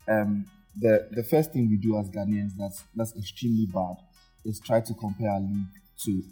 [0.08, 3.96] um, the the first thing we do as Ghanaians that's that's extremely bad
[4.44, 5.66] is try to compare our league
[6.04, 6.22] to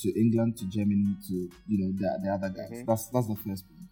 [0.00, 1.34] to England, to Germany, to
[1.66, 2.70] you know the, the other guys.
[2.82, 2.86] Mhm.
[2.86, 3.87] That's that's the first point.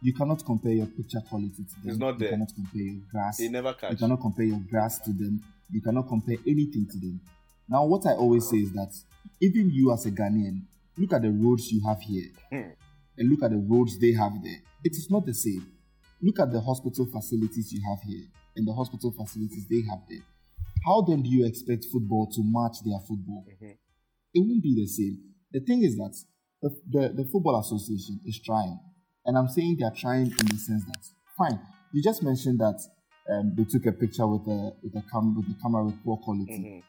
[0.00, 1.90] You cannot compare your picture quality to them.
[1.90, 2.30] It's not you there.
[2.30, 3.38] cannot compare your grass.
[3.38, 3.90] They never catch.
[3.92, 5.42] You cannot compare your grass to them.
[5.70, 7.20] You cannot compare anything to them.
[7.68, 8.92] Now, what I always say is that
[9.40, 10.62] even you as a Ghanaian,
[10.96, 12.70] look at the roads you have here Hmm.
[13.18, 14.60] and look at the roads they have there.
[14.84, 15.66] It is not the same.
[16.22, 20.22] Look at the hospital facilities you have here and the hospital facilities they have there.
[20.86, 23.44] How then do you expect football to match their football?
[23.60, 23.76] Mhm.
[24.34, 25.18] It won't be the same.
[25.52, 26.14] The thing is that
[26.62, 28.78] the, the, the Football Association is trying.
[29.26, 31.02] And I'm saying they're trying in the sense that,
[31.36, 31.60] fine,
[31.92, 32.80] you just mentioned that
[33.30, 36.16] um, they took a picture with a, with, a cam- with a camera with poor
[36.18, 36.58] quality.
[36.58, 36.82] Mhm.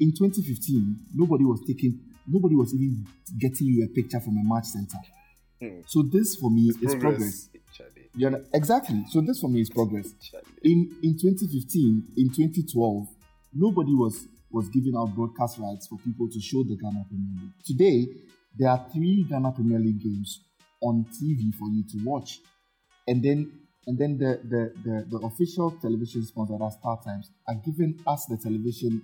[0.00, 3.06] In 2015, nobody was taking, nobody was even
[3.38, 4.98] getting you a picture from a match center.
[5.60, 5.80] Hmm.
[5.86, 7.48] So this for me is progress.
[8.14, 9.04] You know, exactly.
[9.10, 10.12] So this for me is progress.
[10.62, 13.06] In in 2015, in 2012,
[13.54, 17.52] nobody was was giving out broadcast rights for people to show the Ghana Premier League.
[17.64, 18.06] Today,
[18.58, 20.40] there are three Ghana Premier League games
[20.82, 22.40] on TV for you to watch,
[23.08, 23.52] and then
[23.86, 28.26] and then the the the, the official television sponsor, that's Star Times, are giving us
[28.26, 29.02] the television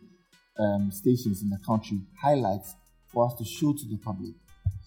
[0.59, 2.75] um, stations in the country highlights
[3.09, 4.35] for us to show to the public,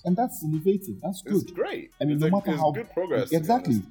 [0.06, 0.96] and that's innovative.
[1.02, 1.42] That's good.
[1.42, 1.92] It's great.
[2.00, 3.32] I mean, it's no a- matter how good progress.
[3.32, 3.82] exactly,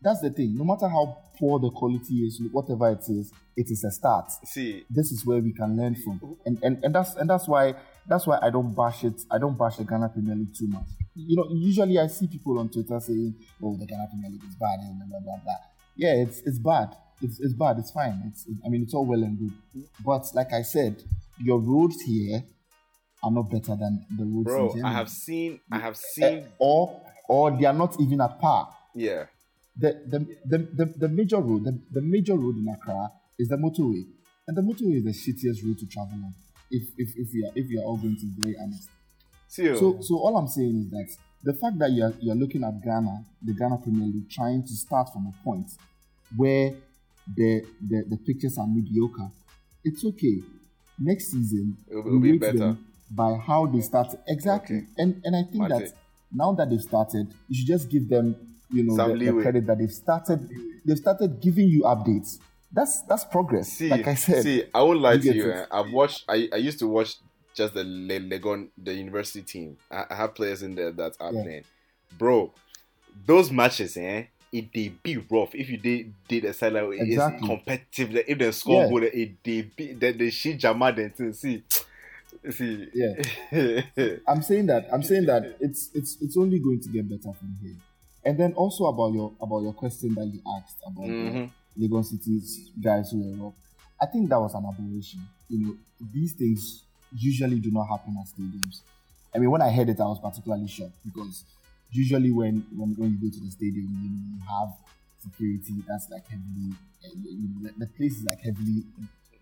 [0.00, 0.56] that's the thing.
[0.56, 4.30] No matter how poor the quality is, whatever it is, it is a start.
[4.44, 7.74] See, This is where we can learn from, and and, and that's and that's why
[8.08, 9.20] that's why I don't bash it.
[9.30, 10.86] I don't bash the Ghana Premier League too much.
[11.14, 14.56] You know, usually I see people on Twitter saying, "Oh, the Ghana Premier League is
[14.56, 15.54] bad," and blah blah blah.
[15.96, 16.96] Yeah, it's it's bad.
[17.20, 17.78] It's, it's bad.
[17.78, 18.20] It's fine.
[18.26, 19.84] It's I mean, it's all well and good.
[20.04, 21.02] But like I said,
[21.38, 22.42] your roads here
[23.22, 24.82] are not better than the roads in bro, Germany.
[24.84, 28.68] I have seen, I have Eh, seen, or or they are not even at par.
[28.94, 29.26] yeah.
[29.74, 33.56] The the, the, the, the major road, the, the major road in Accra is the
[33.56, 34.02] motorway.
[34.46, 36.34] And the motorway is the shittiest road to travel on.
[36.72, 38.88] If if, if we are if we are all going to be very honest.
[39.48, 41.08] So so all I'm saying is that
[41.44, 45.12] the fact that you're you're looking at Ghana, the Ghana Premier League, trying to start
[45.12, 45.70] from a point
[46.36, 46.72] where
[47.36, 49.30] the the, the pictures are mediocre,
[49.84, 50.38] it's okay.
[50.98, 52.76] Next season It'll it'll be better.
[53.10, 54.20] by how they started.
[54.26, 54.76] Exactly.
[54.78, 54.86] Okay.
[54.98, 55.92] And and I think that
[56.32, 58.34] now that they've started, you should just give them,
[58.70, 60.48] you know, the, the credit that they've started.
[60.84, 62.38] They've started giving you updates.
[62.72, 63.72] That's that's progress.
[63.72, 65.52] see, like I said, see, I won't lie you to you.
[65.52, 66.24] eh, I've watched.
[66.28, 67.16] I, I used to watch
[67.54, 69.76] just the Le- Legon, the university team.
[69.90, 71.42] I, I have players in there that are Yeah.
[71.42, 71.64] playing,
[72.18, 72.52] bro.
[73.26, 74.24] Those matches, eh?
[74.52, 75.54] It they be rough.
[75.54, 77.38] If you did did a side like Exactly.
[77.38, 78.24] it's competitive.
[78.26, 78.88] If they score Yeah.
[78.88, 81.12] goal, it they be the the shit jama then.
[81.34, 81.62] See,
[82.50, 83.82] see, Yeah.
[84.28, 87.54] I'm saying that I'm saying that it's it's it's only going to get better from
[87.62, 87.76] here.
[88.24, 91.50] And then also about your about your question that you asked about Mhm.
[91.78, 93.54] Legon Cities guys who were up.
[94.00, 95.20] I think that was an aberration.
[95.48, 95.74] You know,
[96.12, 96.82] these things
[97.16, 98.80] usually do not happen at stadiums.
[99.34, 101.44] I mean, when I heard it, I was particularly shocked because
[101.90, 104.74] usually when when, when you go to the stadium, you know, you have
[105.22, 108.84] security that's like heavily, uh, you know, the, place is like heavily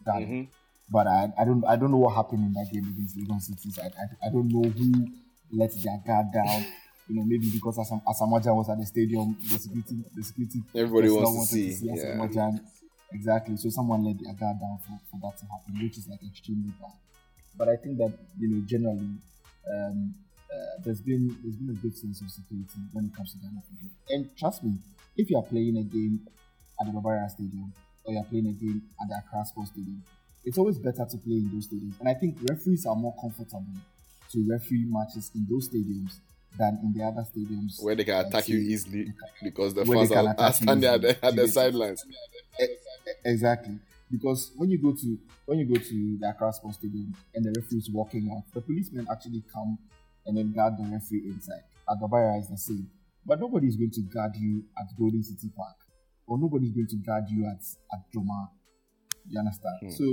[0.04, 0.28] guarded.
[0.28, 0.48] Mhm.
[0.92, 3.78] But I, I don't I don't know what happened in that game against Legon Cities.
[3.78, 5.08] I, I, I don't know who
[5.52, 6.66] let their guard down.
[7.10, 10.62] You know, maybe because Asam, Asamoah Gyan was at the stadium, the security, the security.
[10.72, 12.50] Everybody wants to wanted see, yeah.
[13.12, 13.56] Exactly.
[13.56, 16.70] So someone let their guard down for, for that to happen, which is like extremely
[16.80, 16.94] bad.
[17.58, 19.18] But I think that you know generally
[19.66, 20.14] um,
[20.46, 23.58] uh, there's been there's been a good sense of security when it comes to Ghana
[23.66, 23.90] football.
[24.10, 24.78] And trust me,
[25.16, 26.20] if you are playing a game
[26.80, 27.72] at the Baba Yara Stadium
[28.04, 30.02] or you're playing a game at the Accra Sports Stadium,
[30.44, 31.98] it's always better to play in those stadiums.
[31.98, 33.82] And I think referees are more comfortable
[34.30, 36.22] to referee matches in those stadiums
[36.58, 40.26] than in the other stadiums Where they can attack you easily because the fans can
[40.26, 42.04] are, attack are standing at the, at the sidelines.
[42.58, 43.78] Eh, eh, eh, exactly.
[44.10, 47.52] Because when you go to when you go to the Accra Sports Stadium and the
[47.60, 49.78] referee is walking out, the policemen actually come
[50.26, 51.62] and then guard the referee inside.
[51.88, 52.90] At Baba Yara is the same.
[53.24, 55.76] But nobody is going to guard you at Golden City Park.
[56.26, 58.48] Or nobody is going to guard you at, at Joma.
[59.28, 59.74] You understand?
[59.82, 59.90] Hmm.
[59.90, 60.04] So,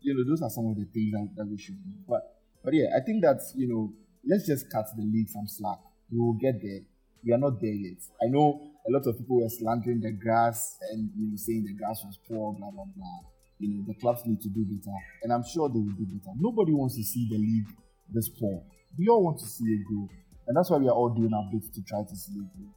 [0.00, 1.90] you know, those are some of the things that, that we should do.
[2.08, 2.22] But
[2.64, 3.92] but yeah, I think that's you know,
[4.26, 5.78] let's just cut the league some slack.
[6.10, 6.80] We will get there.
[7.24, 7.98] We are not there yet.
[8.22, 11.74] I know a lot of people were slandering the grass and you know, saying the
[11.74, 13.20] grass was poor, blah blah blah.
[13.58, 16.32] You know, the clubs need to do better, and I'm sure they will do better.
[16.38, 17.66] Nobody wants to see the league
[18.14, 18.62] this poor.
[18.96, 20.08] We all want to see it grow,
[20.46, 22.70] and that's why we are all doing our bit to try to see it grow.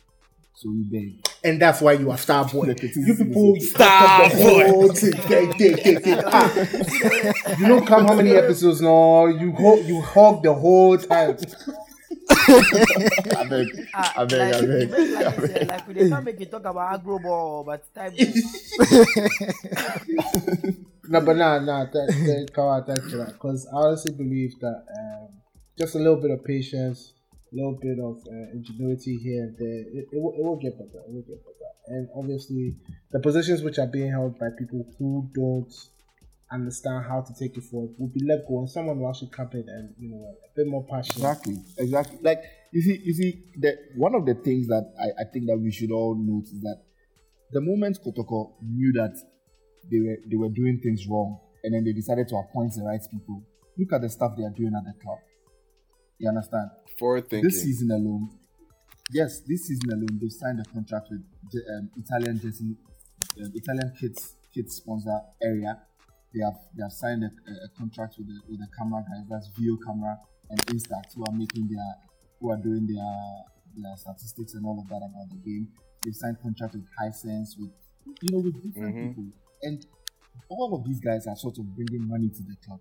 [0.53, 1.25] So we beg.
[1.43, 2.67] And that's why you are Starboy.
[2.67, 4.37] The criticism You people is- stop the
[4.69, 5.13] whole thing.
[5.13, 6.19] Take, take, take, take.
[6.25, 6.53] Ah.
[7.57, 11.37] You don't come how many episodes no you hog you hog the whole time.
[12.29, 15.67] I beg, Ah, I beg, I beg, like, I beg.
[15.69, 18.13] like we dey can't make it talk about agro ball, but time
[21.09, 23.33] No, but nah, nah, that, that, Kawa, thanks for that.
[23.33, 25.27] Because I honestly believe that um,
[25.77, 27.13] just a little bit of patience,
[27.51, 30.77] a little bit of uh, ingenuity here and there, it, it, will, it will get
[30.77, 31.03] better.
[31.07, 31.71] It will get better.
[31.87, 32.75] And obviously,
[33.11, 35.73] the positions which are being held by people who don't
[36.51, 39.49] understand how to take it forward will be let go, and someone will actually come
[39.53, 41.17] in and you know a bit more passionate.
[41.17, 42.17] Exactly, exactly.
[42.21, 42.39] Like
[42.71, 45.71] you see, you see that one of the things that I, I think that we
[45.71, 46.81] should all note is that
[47.51, 49.17] the moment Kotoko knew that
[49.89, 53.01] they were they were doing things wrong, and then they decided to appoint the right
[53.09, 53.43] people.
[53.77, 55.17] Look at the stuff they are doing at the club.
[56.21, 56.69] You understand?
[56.99, 57.49] Forward thinking.
[57.49, 58.29] This season alone,
[59.11, 61.25] yes, this season alone, they signed a contract with
[61.73, 65.81] um, Italian um, Italian kids kids sponsor area.
[66.31, 69.25] They have they have signed a, a, contract with the with the camera guys.
[69.27, 70.15] That's Vio Camera
[70.51, 71.91] and Instax who are making their
[72.39, 73.17] who are doing their
[73.81, 75.69] their statistics and all of that about the game.
[76.05, 77.73] They signed contract with Hisense with
[78.21, 79.07] you know with different Mhm.
[79.09, 79.25] people,
[79.63, 79.85] and
[80.49, 82.79] all of these guys are sort of bringing money to the club.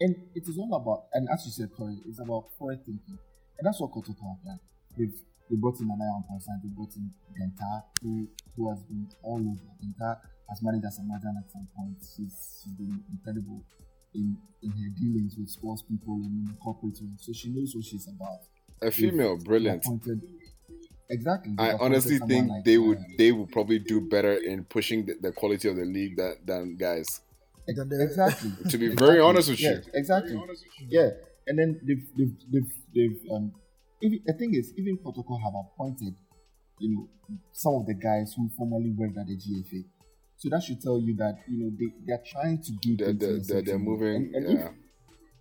[0.00, 3.18] And it is all about, and as you said, Corey, it's about forward thinking.
[3.58, 4.60] And that's what Kotoko have done.
[4.96, 5.12] They've
[5.50, 9.38] they brought in Nana Yaw Amponsah, they brought in Denta, who, who has been all
[9.40, 9.66] over.
[9.82, 10.16] Denta
[10.48, 11.96] has managed as a manager at some point.
[12.00, 13.64] She's, she's been incredible
[14.14, 17.18] in, in her dealings with sports people and in the corporate world.
[17.18, 18.38] So she knows what she's about.
[18.80, 19.84] a female, They've brilliant.
[19.84, 20.22] appointed-
[21.10, 21.54] exactly.
[21.58, 25.14] I honestly think like, they uh, would they would probably do better in pushing the,
[25.20, 27.06] the quality of the league than, than guys.
[27.66, 28.50] Than the- Exactly.
[28.70, 29.06] To be Exactly.
[29.06, 29.82] very honest with yeah, you.
[29.94, 30.40] Exactly.
[30.88, 31.10] Yeah.
[31.46, 33.52] And then they've they've they've, they've um
[34.02, 36.14] even, the thing is even protocol have appointed,
[36.78, 37.08] you know,
[37.52, 39.84] some of the guys who formerly worked at the GFA.
[40.36, 43.46] So that should tell you that, you know, they, they're trying to do They're, things
[43.46, 44.32] they're, they're, they're moving.
[44.34, 44.64] And, and yeah.
[44.66, 44.72] if,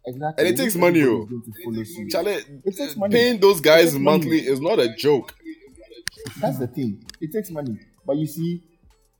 [0.07, 0.45] exactly.
[0.45, 1.29] And it takes money, everybody's oh.
[1.29, 3.15] going to follow suit, Charlie, It takes money.
[3.15, 4.05] paying those guys takes money.
[4.05, 5.33] monthly is not a joke.
[6.41, 7.01] That's the thing.
[7.21, 7.79] It takes money.
[8.05, 8.61] But you see,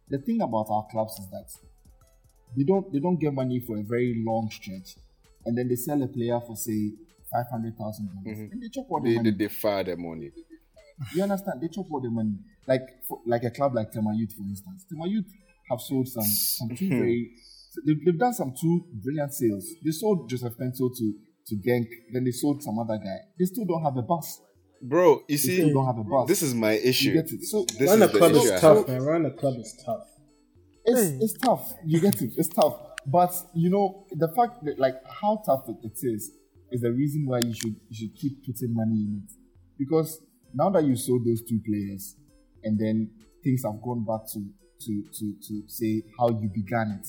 [0.09, 1.47] the thing about our clubs is that
[2.57, 4.95] they don't they don't get money for a very long stretch,
[5.45, 6.91] and then they sell a player for say
[7.31, 8.51] five hundred thousand dollars, mm-hmm.
[8.51, 9.31] and they chop all the They, money.
[9.31, 10.31] they, they fire their money.
[11.15, 11.61] You understand?
[11.61, 12.35] They chop all the money.
[12.67, 14.85] Like for, like a club like Tema Youth, for instance.
[14.89, 15.31] Tema Youth
[15.69, 16.99] have sold some some two hmm.
[16.99, 17.31] very
[17.85, 19.65] they've, they've done some two brilliant sales.
[19.83, 21.13] They sold Joseph Paintsil to
[21.49, 23.17] to Genk, then they sold some other guy.
[23.37, 24.41] They still don't have a bus.
[24.81, 26.27] Bro, you They see, still don't have a bus.
[26.27, 27.13] this is my you issue.
[27.13, 27.43] get it.
[27.43, 29.01] So This Run is a the club issue is tough, man.
[29.01, 30.07] Run a club is tough.
[30.89, 31.17] It's, Hey.
[31.21, 31.73] it's tough.
[31.85, 32.31] You get it.
[32.37, 32.75] It's tough.
[33.05, 36.31] But you know the fact that like how tough it, it is
[36.71, 39.31] is the reason why you should you should keep putting money in it.
[39.77, 40.21] Because
[40.53, 42.15] now that you sold those two players,
[42.63, 43.09] and then
[43.43, 44.39] things have gone back to
[44.85, 47.07] to to to say how you began it.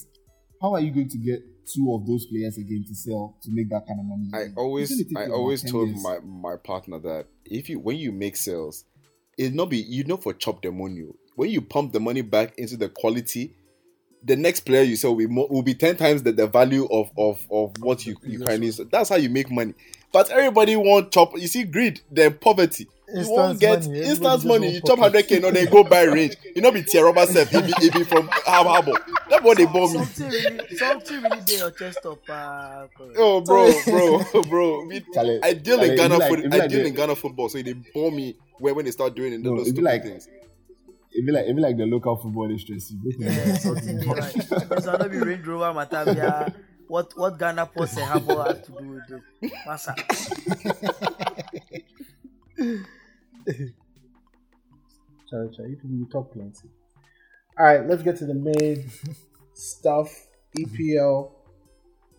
[0.62, 1.40] How are you going to get
[1.75, 4.29] two of those players again to sell to make that kind of money?
[4.35, 6.03] I always It's gonna take I always told years.
[6.03, 8.85] my my partner that if you when you make sales,
[9.38, 11.03] it not be you not for chop the money.
[11.35, 13.57] When you pump the money back into the quality,
[14.24, 16.87] the next player you sell will be more, will be ten times the, the value
[16.90, 18.87] of, of, of what you, you currently sell.
[18.90, 19.74] That's how you make money.
[20.12, 21.38] But everybody want chop.
[21.38, 22.88] You see, greed, then poverty.
[23.09, 24.00] You Instant won't get money.
[24.00, 24.72] Everybody instant money.
[24.74, 25.02] You chop pocket.
[25.02, 26.37] hundred k, no, then go buy range.
[26.54, 27.52] You know, be tier rubber self.
[27.54, 28.96] It be, it be from Hab Habo.
[29.30, 30.04] That's what they bought me.
[30.04, 32.18] something really, something really dey your chest up.
[32.28, 34.85] Uh, Oh, bro, bro, bro.
[34.85, 37.48] Me- Charlie, I deal Charlie, in Ghana like- foot, I deal the- in Ghana football,
[37.48, 40.02] so they bore me when when they start doing it, No, those it stupid like-
[40.02, 40.28] things.
[41.12, 42.79] It'd be like it'd be like the local football industry.
[43.18, 44.33] yeah, something dey right.
[44.35, 45.96] This one no be Range Rover matter.
[45.96, 46.51] uh,
[46.87, 49.53] What what Ghana Post and Harbour have to do with it?
[49.66, 49.94] Massa.
[55.27, 55.70] Sorry, sorry.
[55.70, 56.68] You people you talk plenty.
[57.59, 58.90] All right, let's get to the main
[59.55, 60.09] stuff.
[60.59, 61.31] EPL,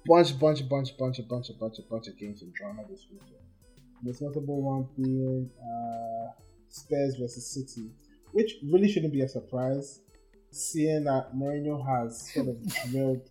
[0.05, 3.05] bunch, bunch, bunch, bunch, a bunch, a bunch, a bunch of games and drama this
[3.11, 3.35] weekend.
[4.03, 6.31] Most notable one being uh,
[6.69, 7.89] Spurs versus City,
[8.31, 9.99] which really shouldn't be a surprise,
[10.51, 12.57] seeing that Mourinho has sort of
[12.91, 13.21] drilled.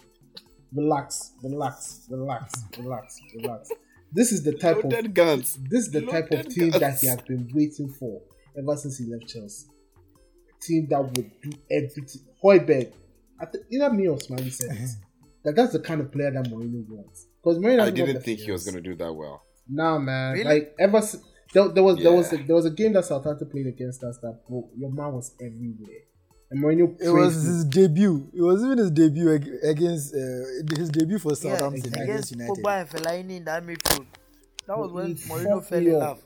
[0.72, 3.70] Relax, relax, relax, relax, relax.
[4.12, 5.58] This is the type of guns.
[5.68, 8.20] this is the type of Loaded team that he has been waiting for
[8.56, 9.66] ever since he left Chelsea.
[10.60, 12.22] Team that would do everything.
[12.44, 12.92] Højbjerg,
[13.40, 14.76] I think either me or Smiley said it.
[14.76, 14.86] Uh-huh.
[15.44, 17.26] That that's the kind of player that Mourinho wants.
[17.42, 19.42] Because Mourinho I didn't think he was gonna do that well.
[19.68, 20.34] Nah, man.
[20.34, 20.44] Really?
[20.44, 23.48] Like ever since there, there was there was a, there was a game that Southampton
[23.50, 26.02] played against us that bro, your man was everywhere,
[26.50, 27.52] and Mourinho It was him.
[27.52, 28.30] his debut.
[28.34, 30.18] It was even his debut against uh,
[30.76, 32.62] his debut for Yeah, Southampton against against United.
[32.64, 34.06] Pogba and Fellaini in that midfield.
[34.66, 36.22] That was when He Mourinho fell in love.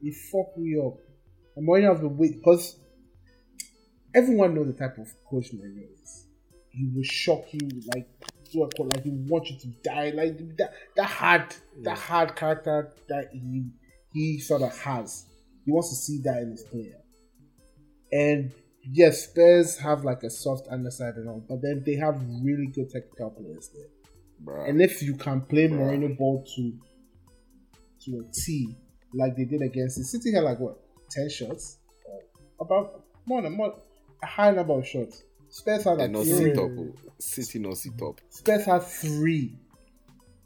[0.00, 0.98] He fucked me up.
[1.56, 2.76] And Mourinho have been wait because
[4.14, 6.26] everyone knows the type of coach Mourinho is.
[6.70, 7.60] He will shock you
[7.94, 8.08] like
[8.52, 10.10] do a call, like he want you to die.
[10.14, 13.64] Like that that hard that hard character that he
[14.12, 15.26] he sort of has.
[15.64, 16.98] He wants to see that in his player.
[18.10, 18.52] And
[18.84, 22.90] yes, Spurs have like a soft underside and all, but then they have really good
[22.90, 23.86] technical players there.
[24.44, 24.68] Bruh.
[24.68, 25.78] And if you can play Bruh.
[25.78, 26.72] Mourinho ball to
[28.04, 28.76] to a T,
[29.14, 30.78] like they did against the City, had like what
[31.10, 31.78] ten shots,
[32.60, 33.74] about more than more
[34.22, 35.22] a high number of shots.
[35.48, 36.34] Spurs had like and not three.
[36.34, 36.70] sit up.
[36.78, 36.94] oh.
[37.18, 38.20] City not sit top.
[38.30, 39.58] Spurs had three.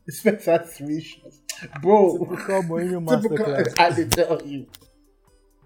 [0.08, 1.40] Spurs had three shots,
[1.82, 2.18] bro.
[2.18, 3.80] Typical Mourinho Typical, masterclass.
[3.80, 4.66] I did tell you.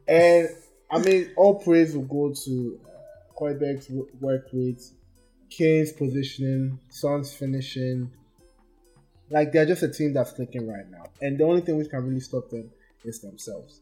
[0.08, 0.48] And
[0.90, 4.82] I mean, all praise will go to uh, Højbjerg's work rate,
[5.50, 8.10] Kane's positioning, Son's finishing.
[9.30, 12.04] Like they're just a team that's clicking right now, and the only thing which can
[12.04, 12.70] really stop them
[13.04, 13.80] is themselves.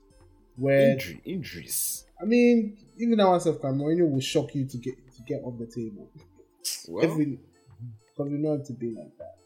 [0.57, 2.05] Where Injury, injuries.
[2.21, 5.67] I mean, even our self, Mourinho will shock you to get to get off the
[5.67, 6.11] table
[6.89, 7.39] Well, if we
[8.11, 9.38] because we know it to be like that.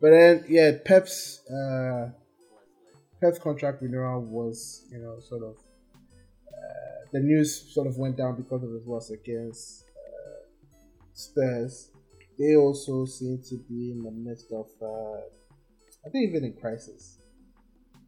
[0.00, 2.10] But then, yeah, Pep's uh,
[3.20, 8.36] Pep's contract renewal was, you know, sort of uh, the news sort of went down
[8.36, 10.44] because of his loss against uh,
[11.14, 11.90] Spurs.
[12.38, 15.20] They also seem to be in the midst of, uh,
[16.06, 17.18] I think, even in crisis.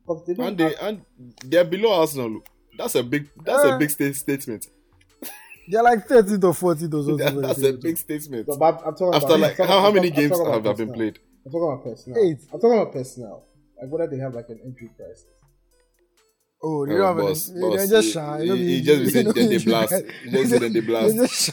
[0.07, 1.03] 'Cause they and they and
[1.45, 2.41] they're below Arsenal.
[2.78, 3.28] That's a big.
[3.45, 4.66] That's a Uh, big sta- statement.
[5.68, 7.16] They're like 30 or 14th or something.
[7.18, 8.47] That- that's a big statement.
[8.47, 10.47] But I'm, I'm talking After about, like I'm talking- how, how many I'm games talking
[10.47, 11.12] have, about have been personnel.
[11.12, 11.18] played?
[11.45, 12.18] I'm talking about personnel.
[12.22, 12.38] Eight.
[12.53, 13.45] I'm talking about personnel.
[13.80, 15.24] Like whether they have like an entry crisis.
[16.62, 17.61] Oh, they Oh, don't have boss, any.
[17.61, 18.41] boss, They're just he- shy.
[18.43, 19.95] he- No, he just be saying, no then they blast.
[20.24, 21.51] He just say, then they blast.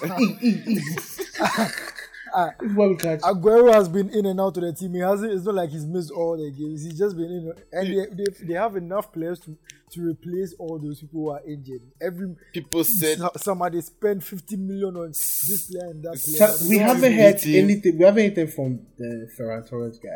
[2.38, 2.56] They're just shy.
[2.60, 3.22] This is why we can't.
[3.22, 4.94] Aguero has been in and out of the team.
[4.94, 5.32] He hasn't.
[5.34, 6.84] It's not like he's missed all the games.
[6.84, 9.58] He's just been in, and they, they, they have enough players to,
[9.92, 11.82] to replace all those people who are injured.
[12.02, 16.70] Every People said somebody spend 50 million on this player and that So, player.
[16.70, 17.98] we haven't heard anything.
[17.98, 20.10] We haven't anything from the Ferran Torres guy.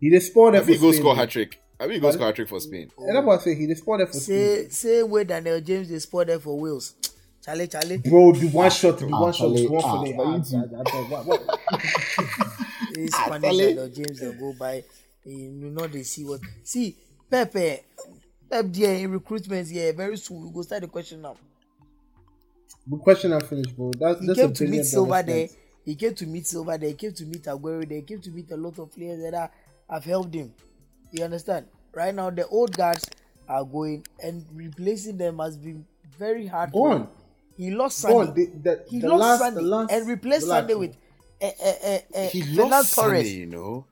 [0.00, 1.60] He just scored there I go score hat trick.
[1.80, 2.18] I mean, go Pardon?
[2.18, 2.90] score hat trick for Spain.
[2.98, 3.54] And that's what I say.
[3.54, 4.70] He just scored there for Say, Spain.
[4.70, 6.94] same way Daniel James they scored for Wales.
[7.48, 7.96] Charlie, Charlie.
[7.96, 10.26] Bro, the one shot, the Ah, one shot, the Charlie, one ah, for the but
[10.26, 11.58] you ah, what-
[12.94, 14.84] This Spanish Daniel James they go by.
[15.24, 16.40] You know they see what.
[16.62, 16.94] See,
[17.30, 17.78] Pepe,
[18.50, 21.36] Pep there in recruitment yeah very soon we go start the question now.
[22.86, 23.92] The question I finished, bro.
[23.98, 25.48] That, He that's came a to meet billion Silva there.
[25.86, 26.88] He came to meet Silva there.
[26.90, 27.96] He came to meet Aguero there.
[27.98, 29.50] He came to meet a lot of players that are,
[29.88, 30.52] have helped him.
[31.12, 31.66] You understand?
[31.94, 33.06] Right now, the old guards
[33.48, 35.86] are going and replacing them has been
[36.18, 36.70] very hard.
[36.72, 37.08] for Gone.
[37.58, 37.64] Him.
[37.64, 38.26] He lost Gone.
[38.26, 38.46] Sunday.
[38.46, 40.96] The- the- he the lost last- Sunday the last- and replaced the Sunday with
[41.40, 43.26] uh, uh, uh, uh, He lost Torres.
[43.26, 43.84] Sane, you know.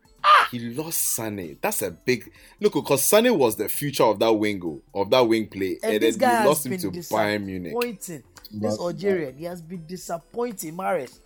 [0.51, 1.59] He lost Sane.
[1.61, 5.21] That's a big look because Sane was the future of that wing go- of that
[5.27, 7.73] wing play, And, and, this then guy you has lost him to Bayern Munich.
[7.73, 8.23] disappointing.
[8.53, 10.75] This Algerian, he has been disappointing.
[10.77, 11.19] Mahrez.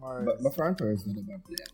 [0.00, 1.66] But, but Ferran Torres is not a bad player.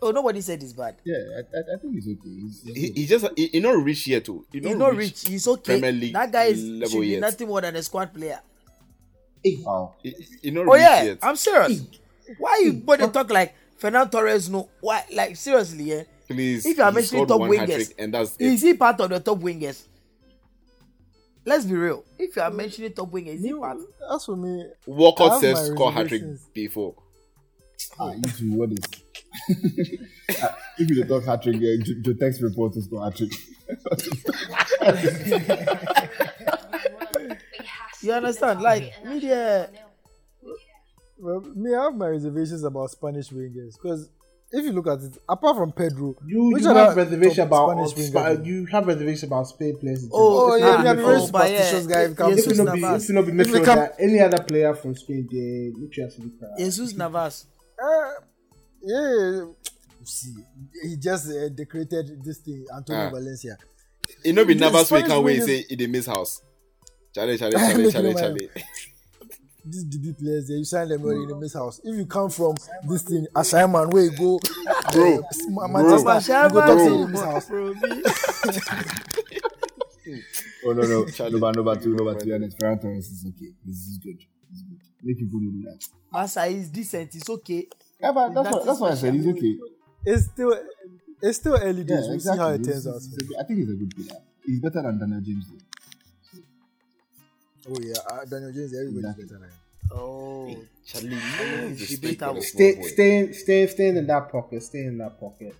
[0.00, 0.96] Oh, nobody said he's bad.
[1.04, 2.28] Yeah, I, I, I think he's okay.
[2.30, 2.96] He's, he's He, good.
[2.98, 4.46] he just he, he not rich yet too.
[4.52, 5.26] He He's not rich.
[5.26, 5.80] He's okay.
[5.80, 7.20] Premier League that guy is level should be yet.
[7.20, 8.40] nothing more than a squad player.
[9.64, 9.94] Wow.
[10.02, 11.18] He, he not Oh rich yeah, yet.
[11.22, 11.82] I'm serious.
[12.38, 14.48] Why you bother talk like Fernando Torres?
[14.50, 15.04] No, why?
[15.12, 16.02] Like seriously, yeah.
[16.28, 19.38] Please, If you are mentioning top wingers, and that's Is he part of the top
[19.38, 19.84] wingers?
[21.46, 22.04] Let's be real.
[22.18, 23.78] If you are mentioning top wingers, is he You- part?
[24.14, 26.22] As for me, I Walcott says my score hat trick
[26.52, 26.94] before.
[27.98, 28.78] Ah, you two, what is?
[30.42, 33.28] Ah, if you talk hat trick, yeah, J- J- text reporters go hat trick.
[38.02, 38.60] You understand?
[38.62, 39.68] Like media.
[41.18, 44.08] well, me, I have my reservations about Spanish wingers because
[44.52, 48.08] if you look at it, apart from Pedro, You, which you have reservation about Spanish
[48.10, 48.42] Spa- winger?
[48.44, 50.08] you have reservation about Spain players.
[50.12, 50.52] Oh.
[50.52, 52.02] Oh, yeah, not me, be I'm midfield- a very Oh, but superstitious guy.
[52.02, 53.02] If If you Jesus not be, Navas.
[53.02, 56.30] if you not be If we come- any other player from Spain, they literally actually
[56.38, 56.48] cry.
[56.56, 57.46] Jesus Navas.
[57.82, 58.10] Uh,
[58.88, 59.44] yeah,
[60.04, 60.34] see,
[60.82, 63.10] he just uh, decorated this thing, Antonio Ah.
[63.10, 63.56] Valencia.
[64.24, 66.40] It not be nervous we Spanish can't wait say it in miss house.
[67.14, 68.50] Charlie, Charlie, Make Charlie, you Charlie, know, Charlie.
[69.64, 71.78] These DB players, there, you sign them already in the miss house.
[71.84, 72.54] If you come from
[72.88, 74.38] this thing, Ashaiman, where you go,
[74.92, 76.78] Bro, uh, Ma- Manchester, you go talk Bro.
[76.78, 77.50] say in the miss house.
[80.64, 81.32] Oh no no, Charlie.
[81.32, 83.52] no but no but two, no but to be honest, Ferran Torres is okay.
[83.64, 84.16] This is good.
[84.50, 84.78] This is good.
[85.02, 85.86] Make people know that.
[86.12, 87.14] Massa is decent.
[87.14, 87.68] It's okay.
[88.00, 89.58] Yeah, but that's That what, is that's why I said he's okay.
[90.06, 90.58] It's still,
[91.20, 91.90] it's still early days.
[91.90, 92.36] Yeah, we'll exactly.
[92.36, 92.94] see how it turns out.
[92.94, 94.20] he's a good- I think he's a good player.
[94.46, 95.46] He's better than Daniel James.
[95.50, 96.42] Though.
[97.70, 99.24] Oh yeah, uh, Daniel James, everybody's Exactly.
[99.24, 99.56] better than him.
[99.90, 101.14] Oh, Charlie,
[101.70, 102.40] you she speak beat on her.
[102.40, 102.82] a small Stay, boy.
[102.82, 104.62] staying, staying, staying in that pocket.
[104.62, 105.54] Stay in that pocket.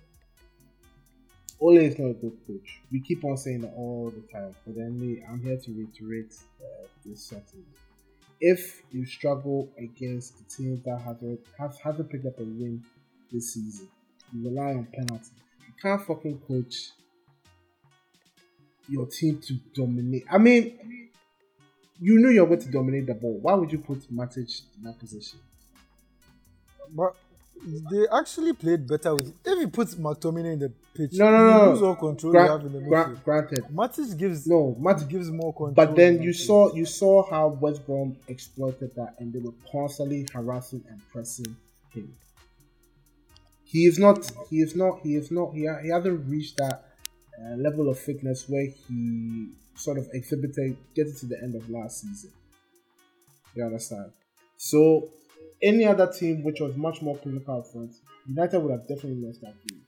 [1.59, 2.79] Ole is not a good coach.
[2.91, 6.33] We keep on saying that all the time, but then me, I'm here to reiterate
[6.61, 7.67] uh, this sentence.
[8.41, 12.83] If you struggle against a team that hasn't has, hasn't picked up a win
[13.31, 13.89] this season,
[14.33, 15.31] you rely on penalty.
[15.67, 16.91] You can't fucking coach
[18.87, 20.25] your team to dominate.
[20.31, 21.09] I mean,
[22.01, 23.39] you knew you were going to dominate the ball.
[23.41, 25.39] Why would you put Matic in that position?
[26.91, 27.15] But
[27.91, 29.33] they actually played better with.
[29.45, 31.69] If you put McTominay in the pitch, No, no, you no.
[31.71, 33.23] lose all control Gra- you have in the midfield.
[33.23, 35.73] granted, Matic gives no, Matic gives more control.
[35.73, 40.25] But then you saw you saw how West Brom exploited that, and they were constantly
[40.33, 41.55] harassing and pressing
[41.93, 42.15] him.
[43.65, 44.29] He is not.
[44.49, 44.99] He is not.
[45.03, 45.53] He is not.
[45.53, 46.85] He, he hasn't reached that
[47.39, 52.01] uh, level of fitness where he sort of exhibited getting to the end of last
[52.01, 52.31] season.
[53.55, 54.11] You understand?
[54.57, 55.09] So,
[55.61, 57.93] any other team which was much more clinical up front,
[58.27, 59.81] United would have definitely lost that game.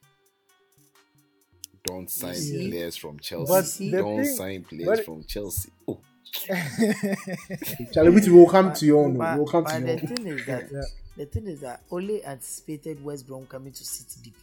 [1.84, 2.70] Don't sign see?
[2.70, 3.92] players from Chelsea.
[3.92, 5.70] But Don't thing- sign players but- from Chelsea.
[5.88, 6.00] Oh,
[7.94, 9.18] Charlie, we will come to your own.
[9.18, 10.16] But, We'll come to but your the own.
[10.16, 10.82] thing is that Yeah.
[11.18, 14.36] the thing is that Ole anticipated West Brom coming to sit deep.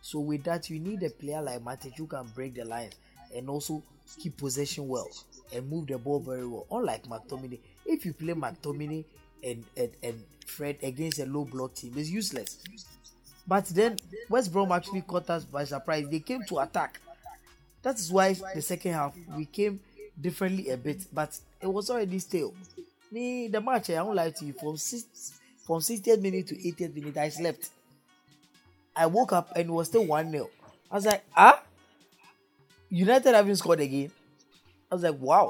[0.00, 2.94] So with that, you need a player like Matic who can break the lines
[3.34, 3.82] and also
[4.18, 5.08] keep possession well
[5.52, 6.66] and move the ball very well.
[6.70, 9.04] Unlike McTominay, if you play McTominay
[9.44, 12.58] and, and and Fred against a low block team, is useless.
[13.46, 13.96] But then
[14.28, 16.08] West Brom actually caught us by surprise.
[16.08, 17.00] They came to attack.
[17.82, 19.80] That is why the second half we came
[20.20, 22.54] differently a bit, but it was already stale.
[23.10, 26.94] Me, the match, I won't lie to you, from six, from 60th minute to 80th
[26.94, 27.70] minute, I slept.
[28.96, 30.48] I woke up and was still 1 0.
[30.90, 31.60] I was like, ah?
[32.88, 34.10] United haven't scored again.
[34.90, 35.48] I was like, wow.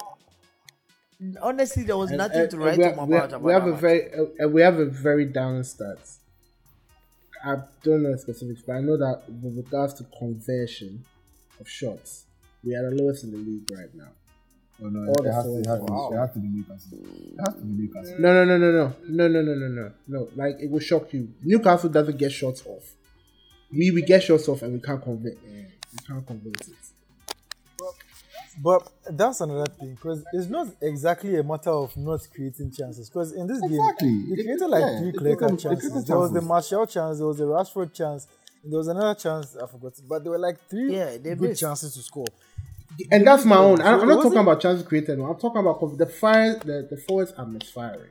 [1.40, 3.30] Honestly, there was And- nothing and- to write we home have, we about.
[3.32, 6.18] have, we have a very uh, we have a very down stats.
[7.44, 11.04] I don't know the specifics, but I know that with regards to conversion
[11.60, 12.24] of shots,
[12.64, 14.08] we are the lowest in the league right now.
[14.82, 16.98] Oh no, All it has, to, it, has to, it has to be Newcastle.
[16.98, 18.16] It has to be Newcastle.
[18.18, 20.28] No, no, no, no, no, no, no, no, no, no, no.
[20.34, 21.28] Like it will shock you.
[21.42, 22.94] Newcastle doesn't get shots off.
[23.72, 25.36] We we get shots off and we can't convert.
[25.44, 26.74] We can't convert it.
[28.62, 33.08] But that's another thing because it's not exactly a matter of not creating chances.
[33.10, 34.08] Because in this Exactly.
[34.08, 36.04] game, they They- created like yeah, three clear cut created- chances.
[36.04, 36.48] There was the chances.
[36.48, 38.28] Martial chance, there was the Rashford chance,
[38.62, 39.94] and there was another chance I forgot.
[40.08, 41.60] But there were like three Yeah, good missed.
[41.60, 42.26] chances to score.
[43.10, 43.80] And that's my own.
[43.80, 45.18] I- So I'm not talking wasn't- about chances created.
[45.18, 45.26] no.
[45.26, 46.56] I'm talking about the fire.
[46.60, 48.10] The, the forwards are misfiring.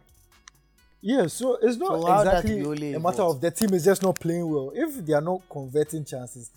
[1.02, 3.20] Yeah, so it's not So exactly a matter involved?
[3.20, 4.72] of the team is just not playing well.
[4.76, 6.50] If they are not converting chances,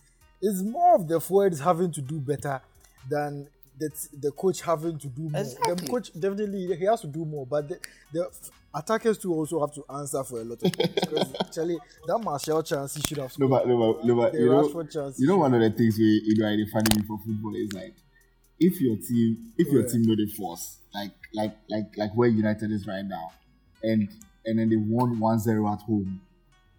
[0.42, 2.60] it's more of the forwards having to do better
[3.08, 3.48] than
[3.78, 5.44] the, the coach having to do more.
[5.66, 7.78] The coach definitely he has to do more, but the,
[8.12, 8.30] the
[8.74, 11.02] attackers too also have to answer for a lot of things.
[11.04, 13.50] Because actually, that Martial chance he should have No, scored.
[13.50, 15.18] but, no, but, no, but The you know, Rashford chance.
[15.20, 17.94] you know, one of the things we, you know, are funny for football is like,
[18.58, 19.88] if your team, if your Yeah.
[19.88, 23.32] team know the force, like, like, like, like where United is right now,
[23.82, 24.08] and
[24.46, 26.20] and then they won 1-0 at home,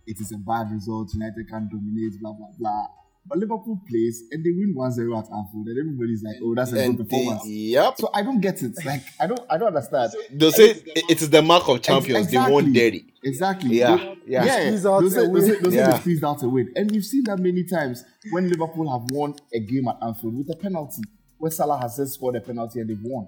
[0.08, 1.14] it is a bad result.
[1.14, 2.88] United can dominate, blah blah blah.
[3.30, 6.80] But Liverpool plays and they win 1-0 at Anfield, and everybody's like, oh, that's a
[6.82, 7.46] and good they, performance.
[7.48, 7.98] yep.
[7.98, 8.74] So I don't get it.
[8.86, 10.14] Like, I don't, I don't understand.
[10.32, 12.32] They'll say it it is the mark of champions.
[12.32, 12.74] They won Exactly.
[12.74, 13.14] dirty.
[13.24, 13.76] Exactly.
[13.80, 14.46] Yeah, They- yeah.
[14.46, 14.56] yeah.
[14.68, 15.52] Squeeze out Those a are, those win.
[15.52, 15.90] are, those are Yeah.
[15.92, 16.72] the squeezed out a win.
[16.78, 20.50] And we've seen that many times when Liverpool have won a game at Anfield with
[20.50, 21.02] a penalty,
[21.38, 23.28] where Salah has just scored a penalty and they've won.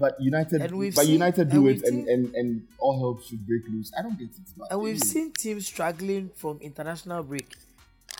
[0.00, 3.62] But United, but seen- United do we've it, and, and, and all hell should break
[3.68, 3.92] loose.
[3.96, 4.70] I don't get it.
[4.70, 7.46] And we've seen teams struggling from international break.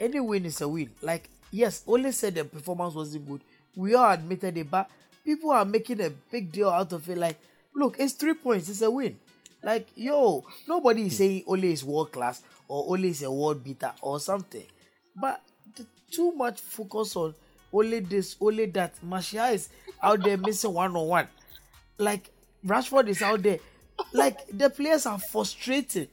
[0.00, 0.90] Any win is a win.
[1.02, 3.40] Like, yes, Ole said the performance wasn't good.
[3.76, 4.90] We all admitted it, but
[5.24, 7.18] people are making a big deal out of it.
[7.18, 7.38] Like,
[7.74, 9.16] look, it's three points, it's a win.
[9.62, 11.16] Like, yo, nobody is hmm.
[11.18, 14.64] saying Ole is world class or Ole is a world beater or something.
[15.16, 15.42] But
[15.76, 17.34] the, too much focus on
[17.72, 18.94] Ole this, Ole that.
[19.02, 19.68] Martial is
[20.02, 21.28] out there missing one on one.
[21.98, 22.30] Like,
[22.64, 23.58] Rashford is out there.
[24.12, 26.08] Like, the players are frustrated.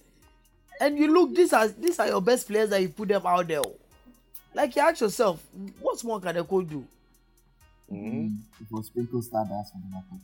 [0.80, 3.48] And you look, these are these are your best players that you put them out
[3.48, 3.62] there.
[4.54, 5.44] Like you ask yourself,
[5.80, 6.86] what more can the coach do?
[7.92, 10.20] Mm, It was sprinkle stardust for Liverpool.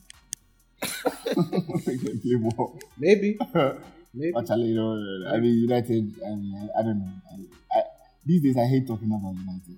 [2.23, 2.73] They more.
[2.97, 3.37] Maybe.
[4.13, 4.33] Maybe.
[4.37, 7.11] Actually, you know, I mean, United, I, mean, I, I don't know.
[7.31, 7.83] I, I,
[8.25, 9.77] these days, I hate talking about United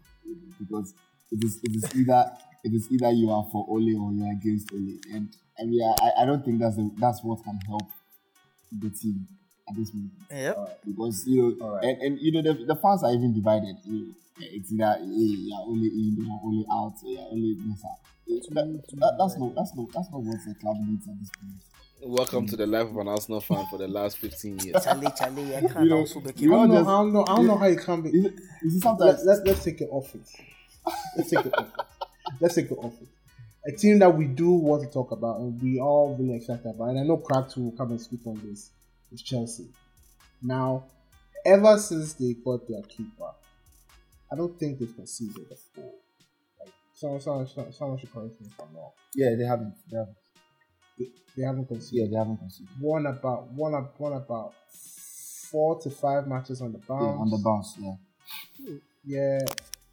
[0.60, 0.94] because
[1.32, 2.32] it is, it is either
[2.64, 5.82] it is either you are for Ole or you are against Ole, and I mean,
[6.02, 7.90] I, I don't think that's the, that's what can help
[8.72, 9.28] the team
[9.74, 10.58] at this moment Yep.
[10.58, 13.76] Uh, because you know, and, and you know, the, the fans are even divided.
[13.86, 17.18] You know, it's either eh, hey, you are only in, you are only out, you
[17.20, 17.82] are only this.
[17.86, 17.98] Ah.
[18.30, 18.66] Eh, that,
[19.02, 21.54] that, that's not that's not that's not what the club needs at this point.
[22.06, 24.84] Welcome to the life of an Arsenal fan for the last 15 years.
[24.84, 26.76] Charlie, Charlie, I can't You know, also make you I don't know.
[26.80, 27.24] just- I don't know.
[27.24, 28.10] I don't know how you can be.
[28.10, 30.22] You you see, Let's, let's let's take it off it.
[31.16, 31.68] Let's take it off.
[31.68, 31.86] It.
[32.42, 33.08] Let's take it off it.
[33.66, 36.90] A team that we do want to talk about and we all really excited about,
[36.90, 38.72] and I know Cracked will come and speak on this,
[39.14, 39.68] is Chelsea.
[40.42, 40.86] Now,
[41.46, 43.32] ever since they got their keeper,
[44.32, 45.96] I don't think they've conceded a goal.
[46.60, 48.92] Like someone, someone, someone, someone should correct me if I'm wrong.
[49.16, 49.76] Yeah, they haven't.
[49.90, 50.18] They haven't.
[50.98, 51.06] They,
[51.38, 51.94] they haven't conceded.
[51.94, 52.12] Yeah, conceded.
[52.14, 52.70] they haven't conceded.
[52.82, 54.54] Won about one, up- won about
[55.52, 57.04] four to five matches on the bounce.
[57.04, 57.76] Yeah, on the bounce.
[57.80, 58.76] Yeah.
[59.06, 59.40] Yeah,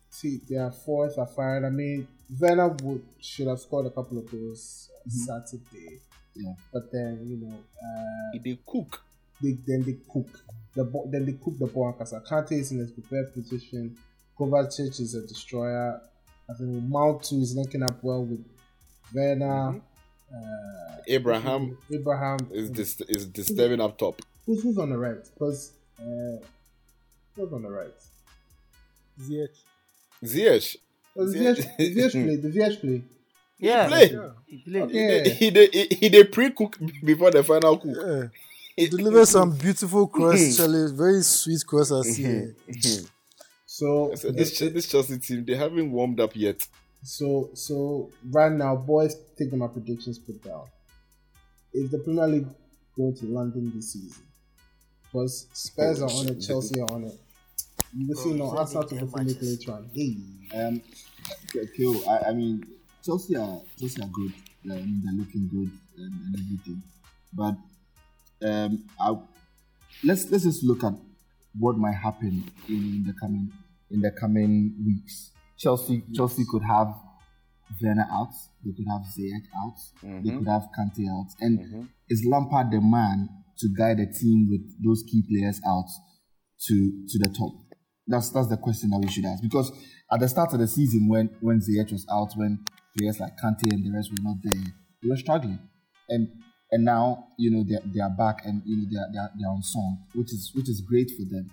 [0.09, 1.65] see, their fourth are fired.
[1.65, 2.07] I mean,
[2.41, 5.99] Werner would should have scored a couple of goals Saturday.
[6.35, 6.55] Yeah.
[6.73, 9.03] But then you know, uh, They cook.
[9.43, 10.29] They then they cook
[10.75, 11.09] the ball.
[11.11, 13.97] Then they cook the ball because Kante is in his prepared position.
[14.39, 16.01] Kovacic is a destroyer.
[16.49, 18.45] I think Mount too is linking up well with
[19.15, 19.81] Werner.
[20.33, 24.21] Uh, Abraham Abraham is dis- is disturbing up top.
[24.47, 25.23] who's, who's on the right?
[25.35, 26.37] Because uh,
[27.37, 27.95] who's on the right?
[29.21, 29.49] Ziyech.
[30.25, 30.77] Ziyech.
[31.17, 32.37] Oh, the Ziyech- VH, the VH play.
[32.37, 33.03] The VH play.
[33.59, 33.85] Yeah.
[34.47, 34.83] He played.
[34.83, 35.29] Okay.
[35.31, 37.97] He, he, did- he, he did pre-cook before the final cook.
[38.01, 38.29] Yeah.
[38.77, 40.93] Deliver some beautiful cross, Charlie.
[40.93, 41.93] Very sweet cross.
[41.93, 42.55] I see.
[43.67, 46.67] So So this this Chelsea team they haven't warmed up yet.
[47.03, 50.67] So so right now, boys, taking my predictions put down.
[51.73, 52.49] Is the Premier League
[52.97, 54.25] going to London this season?
[55.05, 57.19] Because Spurs are on it, Chelsea are on it.
[57.97, 59.91] You will see no Arsenal to fulfill it later on.
[59.93, 60.17] Hey,
[60.55, 60.83] Um,
[61.57, 62.65] okay, I, I mean,
[63.05, 64.33] Chelsea are Chelsea are good.
[64.65, 66.83] I mean, they're looking good and, and everything.
[67.33, 67.57] But
[68.43, 69.15] um, I,
[70.05, 70.93] let's let's just look at
[71.59, 73.53] what might happen in the coming
[73.91, 75.33] in the coming weeks.
[75.59, 76.95] Chelsea Chelsea could have
[77.83, 78.33] Werner out.
[78.65, 79.79] They could have Ziyech out.
[80.25, 81.29] They could have Kante out.
[81.41, 83.29] And is Lampard the man
[83.59, 85.89] to guide a team with those key players out
[86.67, 87.53] to to the top?
[88.07, 89.71] That's that's the question that we should ask because
[90.13, 92.65] at the start of the season, when when Ziyech was out, when
[92.99, 94.65] players like Kante and the rest were not there,
[95.03, 95.59] they were struggling,
[96.09, 96.29] and
[96.73, 99.31] and now you know they they are back and you know they are they are,
[99.39, 101.51] they are on song, which is which is great for them.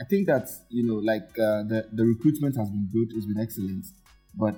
[0.00, 3.40] I think that you know like uh, the the recruitment has been good, it's been
[3.40, 3.86] excellent,
[4.34, 4.54] but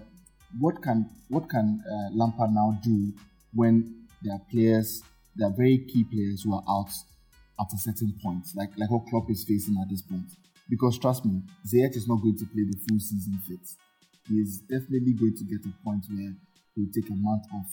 [0.59, 3.13] what can what can uh, Lampard now do
[3.55, 5.03] when there are players,
[5.37, 6.91] there are very key players who are out
[7.61, 10.31] at a certain point, like like what Klopp is facing at this point.
[10.71, 13.67] Because trust me, Ziyech is not going to play the full season fit.
[14.29, 16.35] He is definitely going to get a point where
[16.75, 17.67] he'll take a month off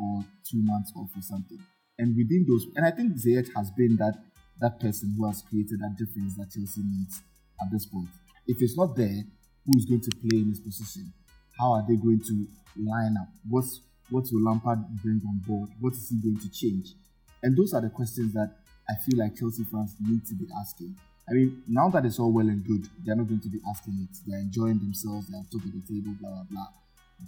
[0.00, 1.58] or two months off or something.
[1.98, 4.14] And within those, and I think Ziyech has been that
[4.60, 7.22] that person who has created that difference that Chelsea needs
[7.60, 8.08] at this point.
[8.46, 9.24] If it's not there,
[9.66, 11.12] who is going to play in his position?
[11.58, 12.46] How are they going to
[12.76, 13.28] line up?
[13.48, 13.80] What's
[14.10, 15.70] what will Lampard bring on board?
[15.80, 16.94] What is he going to change?
[17.42, 18.56] And those are the questions that
[18.88, 20.96] I feel like Chelsea fans need to be asking.
[21.28, 23.98] I mean, now that it's all well and good, they're not going to be asking
[24.00, 24.16] it.
[24.26, 26.68] They're enjoying themselves, they're top of the table, blah, blah, blah.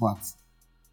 [0.01, 0.25] But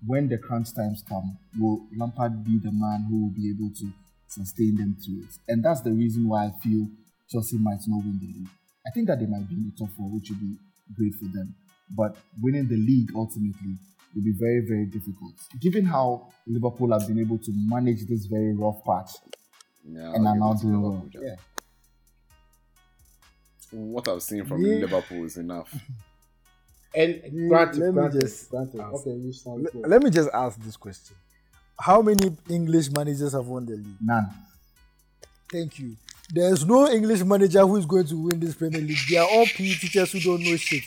[0.05, 3.91] when the crunch times come, will Lampard be the man who will be able to
[4.27, 5.35] sustain them through it?
[5.47, 6.87] And that's the reason why I feel
[7.29, 8.49] Chelsea might not win the league.
[8.85, 10.55] I think that they might be in the top four, which would be
[10.95, 11.55] great for them.
[11.89, 13.75] But winning the league ultimately
[14.15, 15.33] will be very, very difficult.
[15.61, 19.11] Given how Liverpool have been able to manage this very rough patch
[19.83, 21.09] Yeah, and are now doing well.
[21.13, 21.35] Yeah.
[23.71, 24.75] What I've seen from Yeah.
[24.85, 25.73] Liverpool is enough.
[26.97, 28.79] and granted, let me granted, just granted.
[28.81, 28.93] ask.
[28.95, 29.87] Okay, you sound Le- good.
[29.87, 31.15] let me just ask this question:
[31.79, 33.97] How many English managers have won the league?
[34.01, 34.27] None.
[35.51, 35.95] Thank you.
[36.33, 38.97] There's no English manager who is going to win this Premier League.
[39.09, 40.83] They are all PE teachers who don't know shit.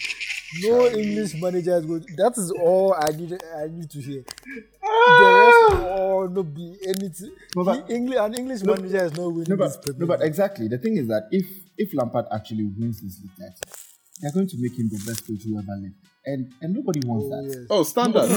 [0.62, 2.04] No English manager is going.
[2.16, 3.40] that is all I need.
[3.56, 4.22] I need to hear.
[4.22, 5.28] The
[5.70, 5.86] rest ah!
[5.96, 7.30] all no be anything.
[7.56, 10.00] No, but- The English, an English No, manager is not winning No, this but, Premier
[10.00, 10.68] no, but exactly.
[10.68, 11.46] The thing is that if
[11.78, 13.79] if Lampard actually wins this league title,
[14.20, 15.94] they're going to make him the best coach who ever lived,
[16.26, 17.44] and and nobody wants Oh, that.
[17.48, 17.66] yes.
[17.70, 18.28] Oh, standard.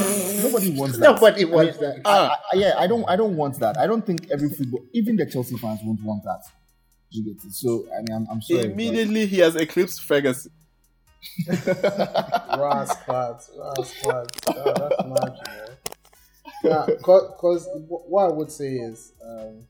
[0.42, 1.04] Nobody wants that.
[1.04, 2.00] Nobody wants that.
[2.04, 3.04] I, I, yeah, I don't.
[3.08, 3.76] I don't want that.
[3.78, 6.42] I don't think every football, even the Chelsea fans, won't want that.
[7.10, 7.52] You get it?
[7.52, 8.62] So I mean, I'm, I'm sorry.
[8.62, 10.52] but- Immediately he has eclipsed Ferguson.
[11.48, 14.28] Rascals, rascals.
[14.46, 15.68] Oh, that's magic, man.
[16.62, 19.64] Yeah, because what I would say is um,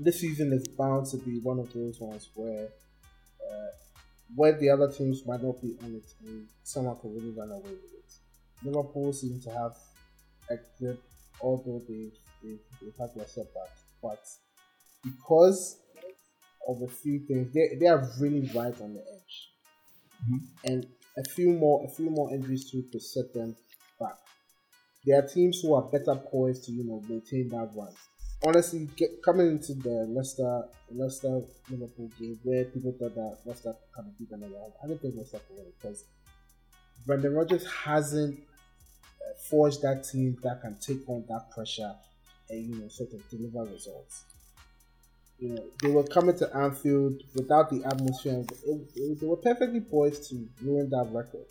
[0.00, 3.66] this season is bound to be one of those ones where uh,
[4.34, 7.70] where the other teams might not be on it and someone could really run away
[7.70, 8.12] with it.
[8.64, 9.76] Liverpool seem to have
[10.50, 11.02] a grip,
[11.40, 12.12] although they've,
[12.42, 14.20] they've, they've had their setbacks, but
[15.02, 15.78] because
[16.68, 19.48] of a few things, they, they are really right on the edge
[20.24, 20.38] mm-hmm.
[20.64, 23.56] and a few more a few more injuries too could set them
[23.98, 24.16] back.
[25.04, 27.92] There are teams who are better poised to you know maintain that run.
[28.46, 34.08] Honestly, get, coming into the Leicester Leicester Liverpool game where people thought that Leicester kind
[34.08, 36.04] of beat them around, I don't think Leicester could win because
[37.04, 41.92] Brendan Rodgers hasn't uh, forged that team that can take on that pressure
[42.48, 44.24] and you know sort of deliver results
[45.38, 48.44] you know, they were coming to Anfield without the atmosphere.
[48.66, 51.46] It, it, they were perfectly poised to ruin that record.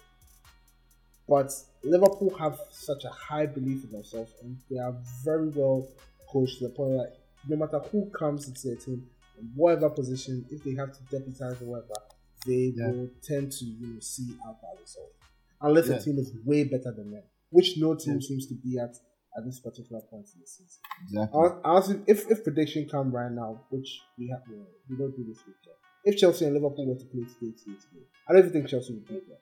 [1.27, 5.87] But Liverpool have such a high belief in themselves, and they are very well
[6.31, 7.13] coached to the point that
[7.47, 9.07] no matter who comes into their team,
[9.55, 11.93] whatever position, if they have to deputize or whatever,
[12.45, 12.91] they Yeah.
[12.91, 15.11] will tend to you know, see out that result.
[15.61, 15.97] Unless Yeah.
[15.97, 18.95] the team is way better than them, which no team seems to be at
[19.37, 20.81] at this particular point in the season.
[21.03, 21.39] Exactly.
[21.39, 24.55] Hon- Honestly, if, if prediction come right now, which we have, we
[24.89, 28.05] we don't do this weekend, if Chelsea and Liverpool were to play today, today, today,
[28.27, 29.37] I don't even think Chelsea would beat them.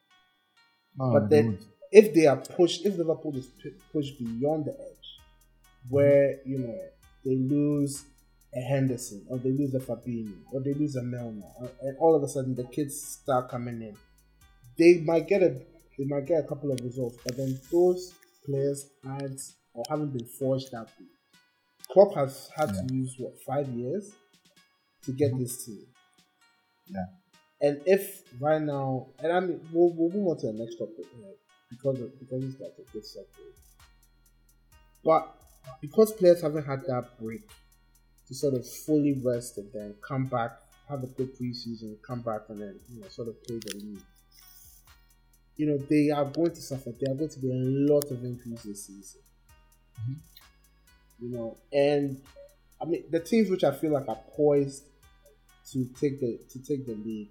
[0.98, 1.60] No, but then,
[1.94, 5.05] if they are pushed, if Liverpool is pu- pushed beyond the edge,
[5.90, 6.78] where you know
[7.24, 8.06] they lose
[8.56, 11.44] a Henderson or they lose a Fabinho or they lose a Milner,
[11.82, 13.96] and all of a sudden the kids start coming in,
[14.78, 15.50] they might get a
[15.98, 18.14] they might get a couple of results, but then those
[18.46, 19.42] players aren't
[19.74, 21.06] or haven't been forged that way.
[21.92, 24.14] Klopp has had to use what five years
[25.04, 25.86] to get this team.
[26.88, 27.06] Yeah.
[27.62, 31.06] And if right now, and I mean, we'll, we'll move on to the next topic
[31.16, 31.32] uh,
[31.70, 33.26] because of, because it's like a good segue.
[35.04, 35.36] But
[35.82, 37.48] because players haven't had that break
[38.28, 40.52] to sort of fully rest and then come back,
[40.90, 44.02] have a good preseason, come back and then you know sort of play the league.
[45.58, 46.92] You know they are going to suffer.
[47.00, 49.22] There are going to be a lot of injuries this season.
[51.20, 52.22] You know, and
[52.82, 54.84] I mean the teams which I feel like are poised
[55.72, 57.30] to take the to take the lead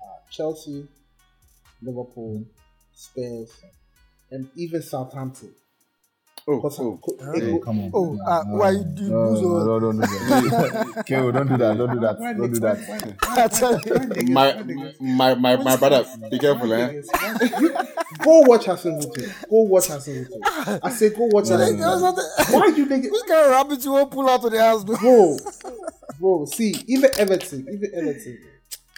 [0.00, 0.86] are Chelsea,
[1.82, 2.50] Liverpool, mm-hmm.
[2.94, 3.52] Spurs,
[4.30, 5.54] and even Southampton.
[6.48, 7.00] Oh, Because- oh.
[7.34, 7.90] Hey, come on.
[7.92, 11.04] Oh, No, ah, no, why no, you do no, lose no, no, don't do that.
[11.06, 11.76] Keo, don't do that.
[11.76, 12.18] Don't do that.
[12.20, 13.16] Don't do that.
[13.22, 14.32] I tell you.
[14.32, 14.62] My,
[15.00, 17.02] my, my, my brother, be careful, eh?
[18.22, 19.48] Go watch Hasenhüttl.
[19.50, 20.80] Go watch Hassan Hutu.
[20.82, 22.50] I say go watch No, Hassan no, There was Hutu.
[22.52, 24.96] something- you think Which kind of rabbit you won't pull out of the house, bro?
[24.96, 25.36] bro?
[26.20, 28.38] Bro, see, even Everton, even Everton,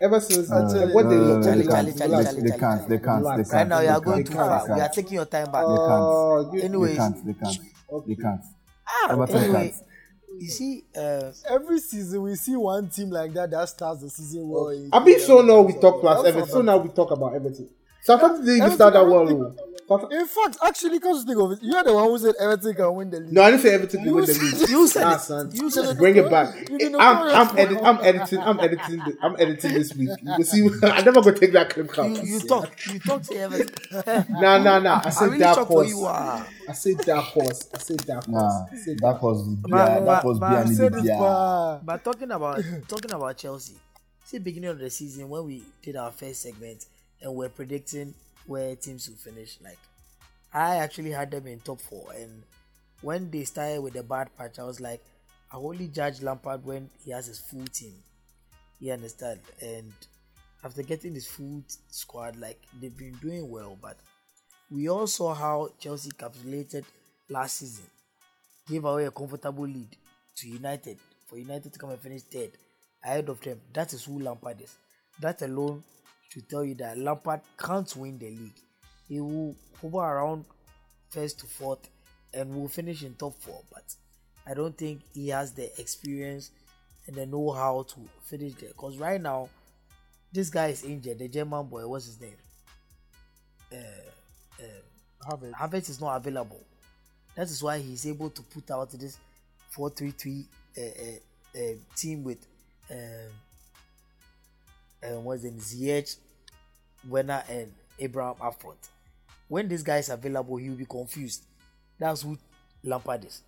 [0.03, 1.99] ever since uh, no, what they no, look Charlie, they Charlie, can't.
[1.99, 2.88] Charlie, They- Charlie, They can't.
[2.88, 3.24] They can't.
[3.24, 3.53] They can't.
[3.53, 4.26] Right now, you are They going can't.
[4.26, 4.62] too They far.
[4.62, 4.80] We can't.
[4.80, 5.62] are taking your time back.
[5.66, 6.05] They can't.
[6.09, 7.26] Oh, you, They Anyways, can't.
[7.26, 7.59] They can't.
[8.07, 8.40] They can't.
[8.86, 9.74] ah, anyway, can't.
[10.40, 14.49] you see, uh, Every season we see one team like that that starts the season
[14.49, 14.68] well.
[14.68, 16.49] in- I mean, so now we talk plus Everton.
[16.49, 17.68] So now we talk about Everton.
[18.09, 19.27] Southampton didn't even start that well.
[19.27, 19.55] though.
[19.89, 22.35] Southampton- In fact, actually, come to think of it, you are the one who said
[22.41, 23.33] Everton can win the league.
[23.33, 24.69] No, I didn't say Everton can win the league.
[24.69, 25.21] you said Ah, it.
[25.21, 25.51] son.
[25.53, 25.97] You said.
[25.99, 26.49] Bring it back.
[26.71, 27.59] I'm, not I'm, correct.
[27.59, 28.39] edit, I'm editing.
[28.41, 28.99] I'm editing.
[28.99, 30.11] The, I'm editing this week.
[30.23, 30.69] You will see.
[30.83, 32.11] I'm never gonna take that clip out.
[32.11, 32.71] You, you talk.
[32.93, 34.27] You talk to Everton.
[34.43, 35.01] Nah, nah, nah.
[35.01, 35.89] I I'm said really dark shocked horse.
[35.89, 36.03] you.
[36.07, 36.47] Ah.
[36.69, 37.69] I said that horse.
[37.75, 38.55] I said dark horse.
[38.55, 41.81] Nah, I said that was yeah, that ma- was ma- Biani Said it, Bia.
[41.85, 43.75] But talking about talking about Chelsea,
[44.25, 46.85] see beginning of the season when we did our first segment
[47.23, 48.14] and we're predicting
[48.47, 49.59] where teams will finish.
[49.62, 49.79] Like
[50.53, 52.43] I actually had them in top four, and
[53.03, 55.03] when they started with the bad patch, I was like,
[55.53, 57.95] I only judge Lampard when he has his full team.
[58.81, 59.41] You understand?
[59.61, 59.93] And
[60.64, 63.97] after getting his full squad, like they've been doing well, but
[64.71, 66.85] we all saw how Chelsea capitulated
[67.29, 67.87] last season
[68.69, 69.97] gave away a comfortable lead
[70.37, 72.51] to United for United to come and finish third
[73.03, 73.61] ahead of them.
[73.73, 74.77] That is who Lampard is.
[75.21, 75.83] That alone
[76.29, 78.61] should tell you that Lampard can't win the league.
[79.09, 80.45] He will hover around
[81.11, 81.89] first to fourth
[82.35, 83.95] and will finish in top four, but
[84.47, 86.51] I don't think he has the experience
[87.07, 88.68] and the know-how to finish there.
[88.68, 89.49] Because right now,
[90.33, 91.18] this guy is injured.
[91.18, 92.37] The German boy, what's his name?
[95.29, 95.53] Have it.
[95.53, 96.61] Havertz is not available.
[97.35, 99.18] That is why he's able to put out this
[99.70, 100.85] 4 3 3 uh, uh,
[101.59, 102.47] uh, team with
[102.91, 103.31] um,
[105.03, 105.61] um, what's the name?
[105.61, 106.16] Ziyech,
[107.09, 108.88] Werner, and Abraham up front.
[109.49, 111.44] When this guy is available, he will be confused.
[111.99, 112.38] That's who
[112.82, 113.42] Lampard is.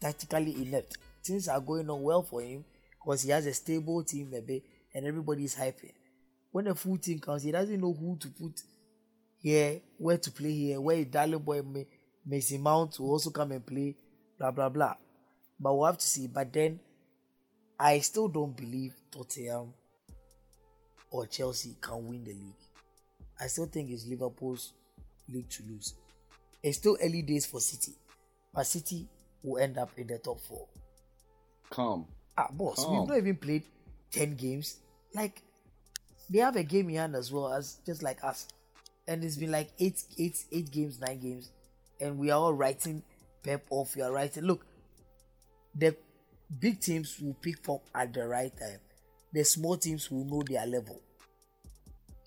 [0.00, 0.96] Tactically inept.
[1.22, 2.64] Things are going on well for him
[3.02, 4.62] because he has a stable team, maybe,
[4.94, 5.92] and everybody is hyping.
[6.52, 8.62] When the full team comes, he doesn't know who to put
[9.38, 11.86] here, where to play here, where darling boy may,
[12.26, 13.96] Mason Mount will also come and play,
[14.38, 14.94] blah blah blah.
[15.58, 16.26] But we'll have to see.
[16.26, 16.80] But then
[17.78, 19.74] I still don't believe Tottenham
[21.10, 22.54] or Chelsea can win the league.
[23.40, 24.72] I still think it's Liverpool's
[25.28, 25.94] league to lose.
[26.62, 27.92] It's still early days for City,
[28.54, 29.08] but City
[29.42, 30.66] will end up in the top four.
[31.70, 32.06] Calm.
[32.36, 33.00] Ah, boss, Oh.
[33.00, 33.64] we've not even played
[34.12, 34.80] 10 games.
[35.14, 35.42] Like,
[36.28, 38.46] they have a game in hand as well as just like us.
[39.08, 41.50] And it's been like eight, eight, eight games, nine games.
[42.00, 43.02] And we are all writing
[43.42, 43.96] Pep off.
[43.96, 44.44] We are writing.
[44.44, 44.64] Look,
[45.74, 45.96] the
[46.58, 48.78] big teams will pick up at the right time.
[49.32, 51.00] The small teams will know their level.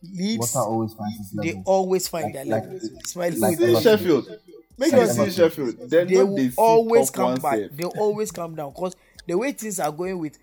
[0.04, 2.80] Leeds, always finds they always find Like- their like- level.
[3.06, 3.78] Smiley like face.
[3.78, 4.39] See Sheffield.
[4.78, 5.76] Make Like us see Sheffield.
[5.89, 7.54] Then they will they always come back.
[7.56, 7.72] safe.
[7.72, 8.95] They always come down because
[9.28, 10.38] the way things are going with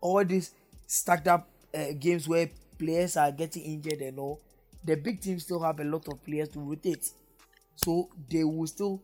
[0.00, 0.52] all these
[0.86, 4.40] stacked up uh, games where players are getting injured and all,
[4.84, 7.10] the big teams still have a lot of players to rotate.
[7.76, 9.02] so they will still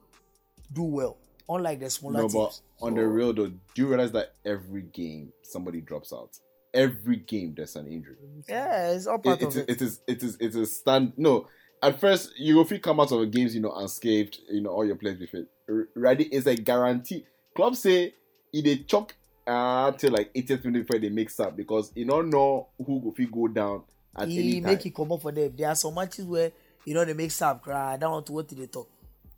[0.72, 1.16] do well.
[1.48, 2.62] Unlike the smaller No, but teams.
[2.80, 6.38] on the real though, do you realize that every game somebody drops out?
[6.72, 8.16] Every game there's an injury.
[8.48, 9.82] yeah, it's all part It, of it, it.
[9.82, 11.48] is it is it is stand no.
[11.82, 14.70] At first, you will feel come out of the games, you know, unscathed, you know,
[14.70, 15.48] all your players be fit.
[15.94, 17.24] Ready is a guarantee.
[17.56, 18.14] Clubs say
[18.52, 19.14] if they choke
[19.46, 23.10] uh, till like 80th minute before they mix up because you don't know who go
[23.12, 23.82] fit go down
[24.14, 24.72] at he any time.
[24.72, 25.52] make it come up for them.
[25.56, 26.52] There are some matches where
[26.84, 27.94] you know they make sub cry.
[27.94, 28.88] I don't want to what they talk.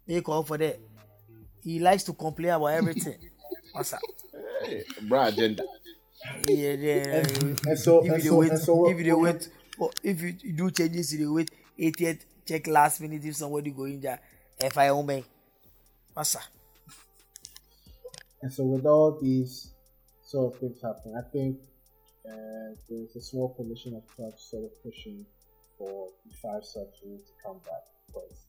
[0.06, 0.74] Make come up for them.
[1.62, 3.16] He likes to complain about everything.
[3.72, 4.00] What's up?
[4.62, 5.64] Hey, bra agenda.
[6.48, 7.24] Yeah, yeah.
[7.66, 9.48] And so, if and you so, wait, and so, if you wait,
[9.78, 14.00] or if you do changes, you wait 80th check last minute if somebody go in
[14.00, 14.20] there.
[14.60, 15.24] If I own
[16.14, 16.36] what's?
[18.42, 19.70] And so, with all these
[20.22, 21.58] sort of things happening, I think
[22.28, 25.26] uh, there's a small coalition of clubs sort of pushing
[25.78, 27.82] for the five subs to come back.
[28.06, 28.46] Because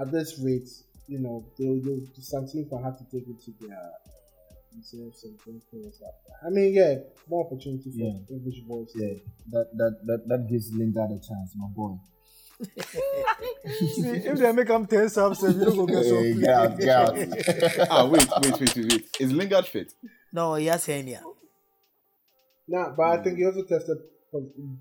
[0.00, 0.68] at this rate,
[1.08, 3.90] you know, they'll, they'll, some teams will have to dig into their
[5.24, 6.14] and bring players up.
[6.46, 6.94] I mean, yeah,
[7.28, 8.18] more opportunity for Yeah.
[8.36, 8.92] English boys.
[8.94, 9.14] Yeah,
[9.52, 11.96] that that that, that gives Lingard a chance, my boy.
[12.58, 14.00] See,
[14.30, 16.40] if they make him 10 subs, you don't go get some Hey, play.
[16.40, 17.88] get out, get out.
[17.90, 19.16] ah, wait, wait, wait, wait, wait.
[19.20, 19.92] Is Lingard fit?
[20.32, 21.22] No, he has hernia.
[22.68, 23.98] Nah, but I think he also tested.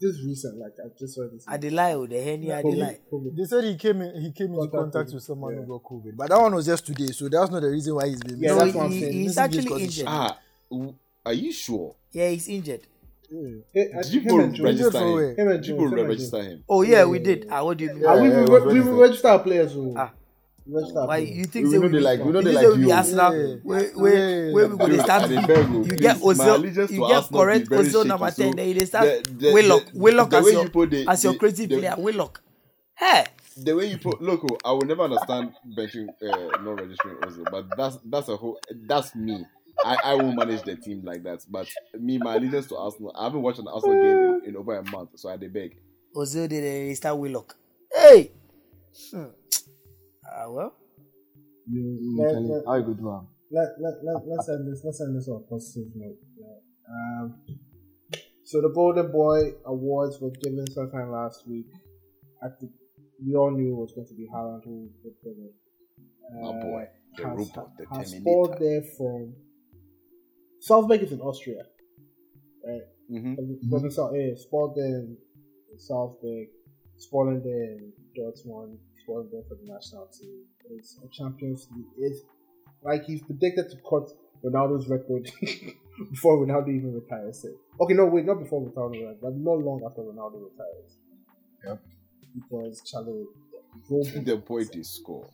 [0.01, 1.45] This recent, like I just saw this.
[1.45, 2.97] Adelai, the hernia, Adelai.
[3.11, 3.37] COVID.
[3.37, 5.61] They said he came in, he came into Contact contact COVID, with someone yeah.
[5.61, 8.07] who got COVID, but that one was just today, so that's not the reason why
[8.07, 8.39] he's been.
[8.39, 9.13] Yeah, no, that's what I'm saying.
[9.13, 10.05] he's This is actually because he injured.
[10.07, 10.39] Ah,
[11.25, 11.95] are you sure?
[12.11, 12.81] Yeah, he's injured.
[13.73, 15.13] Hey, I Did you think go him and Jones- register him?
[15.13, 15.35] where?
[15.35, 16.63] Him and Did you Jones, go him and register him?
[16.69, 17.47] Oh yeah, we did.
[17.49, 17.99] Ah, what do you mean?
[17.99, 19.73] We, Yeah, we, we, we register our players.
[19.75, 19.93] Oh.
[19.97, 20.11] Ah.
[20.67, 22.75] Register our Why you think We say know they be, like- we know they like
[22.75, 22.91] be you.
[22.91, 23.33] Arsenal?
[23.35, 23.55] Yeah.
[23.63, 25.23] Where where where we go dey Dude, start?
[25.23, 28.55] I dey beg you, You get Ozil, you get correct Ozil shaky, number so ten.
[28.55, 31.39] Then you dey start the- the- Willock, Willock as your you the- as your the-
[31.39, 31.95] creative the- player.
[31.99, 32.41] Willock.
[32.95, 33.25] Hey,
[33.57, 37.45] the way you put look, oh, I will never understand benching, uh, not registering Ozil,
[37.51, 38.57] but that's that's a whole
[38.87, 39.45] that's me.
[39.83, 41.45] I, I won't manage the team like that.
[41.49, 41.67] But
[41.99, 44.83] me, my allegiance to Arsenal, I haven't watched an Arsenal game in, in over a
[44.89, 45.75] month, so I dey beg.
[46.15, 47.55] Ozil did they start Willock.
[47.93, 48.31] Hey.
[49.11, 49.25] Hmm.
[50.31, 50.73] Ah well.
[51.67, 52.59] You, you, Yeah, Kelly, yeah.
[52.67, 53.27] how you go do am?
[53.51, 54.81] Let, let, let, let's end this.
[54.83, 56.17] Let's end this on a positive note.
[56.37, 56.57] Yeah.
[56.93, 57.35] Um,
[58.43, 61.65] so the Golden Boy Awards were given sometime last week.
[62.43, 62.71] I think
[63.25, 65.55] we all knew it was going to be Haaland who would win it.
[66.41, 68.21] My boy, the has, robot, the has Terminator.
[68.21, 69.33] scored there from
[70.59, 71.63] Salzburg is in Austria,
[72.67, 72.81] right?
[73.09, 75.17] hmm Because in Sal- yeah, Sport there in
[75.77, 76.47] Salzburg,
[76.97, 80.43] Sporting there in Dortmund, Sporting there for the national team.
[80.71, 81.85] It's a Champions League.
[81.99, 82.21] It's
[82.81, 84.09] like he's predicted to cut
[84.43, 85.29] Ronaldo's record
[86.11, 87.45] before Ronaldo even retires.
[87.45, 87.55] It.
[87.79, 90.97] Okay, no, wait, not before Ronaldo retires, but not long after Ronaldo retires.
[91.65, 91.79] Yep.
[92.35, 93.25] Because Charlie,
[94.23, 95.29] The boy did score.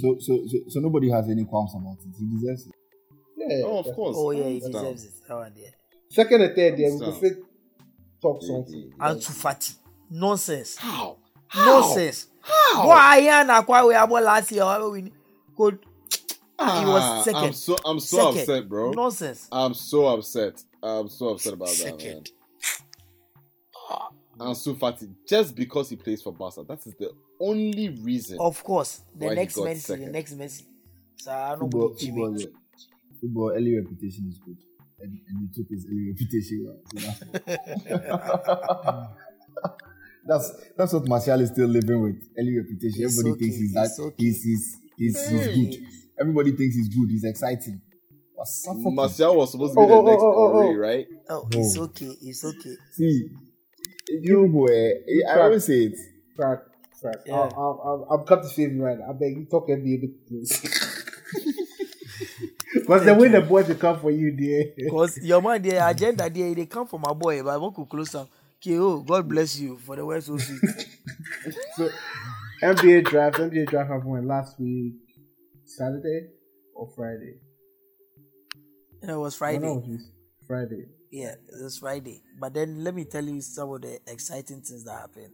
[0.00, 2.14] So, so, so, so nobody has any qualms about it.
[2.18, 2.74] He deserves it.
[3.36, 4.16] yeah, Oh, of course.
[4.18, 4.72] Oh yeah, he Down.
[4.72, 5.12] deserves it.
[5.28, 5.70] That one there.
[6.10, 7.12] Second and third, there we Down.
[7.12, 7.38] could fit
[8.22, 8.92] talk Yeah, something.
[8.98, 9.74] yeah, Ansu Fati.
[10.10, 10.76] Nonsense.
[10.76, 11.18] How?
[11.54, 12.26] Nonsense.
[12.40, 12.88] How?
[12.88, 15.10] Why yeah na kwa we abo last year when
[15.56, 15.78] could
[16.58, 17.44] Ah, he was second.
[17.44, 18.38] I'm so I'm so Second.
[18.40, 18.90] upset, bro.
[18.90, 19.48] Nonsense.
[19.52, 20.62] I'm so upset.
[20.82, 21.98] I'm so upset about that, man.
[22.00, 22.30] Second.
[24.40, 28.38] Ansu Fati, just because he plays for Barca, that is the only reason.
[28.40, 30.62] Of course, the Why next got Messi, the next Messi.
[31.16, 32.46] So I don't Football, know football, yeah.
[33.20, 34.56] football, early reputation is good.
[35.00, 36.80] And, and he took his early reputation well.
[39.58, 39.84] So
[40.28, 42.16] that's, that's what Martial is still living with.
[42.38, 43.04] Early reputation.
[43.04, 44.14] It's Everybody okay, thinks he's that okay.
[44.18, 45.86] he's he's he's, he's good.
[46.20, 47.08] Everybody thinks he's good.
[47.10, 47.80] He's exciting.
[48.36, 50.78] Martial was supposed to be Oh, the oh, next oh, oh, oh, Henry, oh.
[50.78, 51.06] right?
[51.30, 52.12] Oh, it's okay.
[52.22, 52.74] It's okay.
[52.92, 53.28] See,
[54.08, 54.92] you boy,
[55.28, 55.98] I always say it.
[56.36, 56.60] Crack,
[57.00, 57.16] crack.
[57.26, 57.34] Yeah.
[57.34, 58.98] I'll, I'll, I'll, the same right.
[59.08, 60.84] I beg you talk NBA bit, please.
[62.88, 64.72] Because the way the boys will come for you, dear.
[64.74, 67.84] Because your man, the agenda there, they come from my boy, but I want to
[67.84, 68.26] close them.
[68.60, 70.60] Okay, oh, God bless you for the words so sweet.
[71.76, 71.88] So,
[72.62, 74.94] NBA draft, NBA draft happened last week,
[75.64, 76.28] Saturday
[76.74, 77.34] or Friday?
[79.00, 79.58] And it was I Friday.
[79.60, 80.10] know it was
[80.46, 80.86] Friday.
[81.12, 82.20] Yeah, it was Friday.
[82.38, 85.32] But then let me tell you some of the exciting things that happened.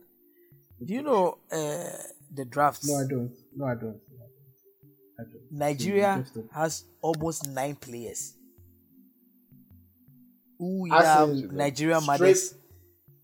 [0.85, 1.89] Do you know uh,
[2.33, 2.87] the drafts?
[2.87, 3.33] No, I don't.
[3.57, 4.01] No, I don't.
[5.18, 5.43] I don't.
[5.51, 6.49] Nigeria Interesting.
[6.53, 8.35] has almost nine players
[10.59, 12.55] who As have in Nigerian straight- mothers,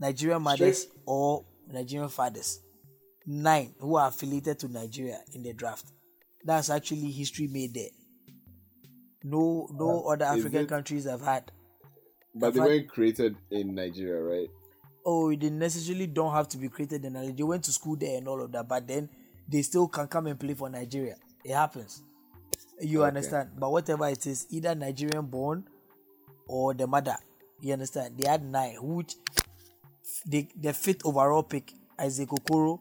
[0.00, 2.60] Nigerian mothers straight- or Nigerian fathers.
[3.26, 5.92] Nine who are affiliated to Nigeria in the draft.
[6.44, 7.90] That's actually history made there.
[9.22, 11.52] No, no other African it- countries have had.
[12.34, 14.50] But they had- weren't created in Nigeria, right?
[15.04, 17.36] Oh, they necessarily don't have to be created in Nigeria.
[17.36, 19.08] They went to school there and all of that, but then
[19.48, 21.16] they still can come and play for Nigeria.
[21.44, 22.02] It happens.
[22.80, 23.50] You understand?
[23.58, 25.68] But whatever it is, either Nigerian born
[26.46, 27.16] or the mother.
[27.60, 28.16] You understand?
[28.16, 29.16] They had nine, which
[30.26, 32.80] they the fifth overall pick, Isaac Okoro,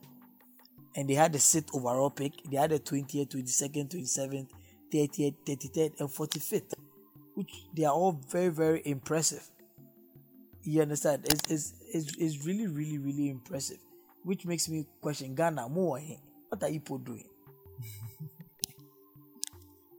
[0.96, 2.34] and they had the sixth overall pick.
[2.50, 4.48] They had the 20th, 22nd, 27th,
[4.92, 6.74] 30th, 33rd, and 45th,
[7.36, 9.48] which they are all very, very impressive.
[10.64, 11.26] You understand?
[11.26, 13.78] It's, it's, it's, it's really, really, really impressive,
[14.24, 16.00] which makes me question Ghana more.
[16.00, 16.16] eh?
[16.50, 17.26] What are you people doing?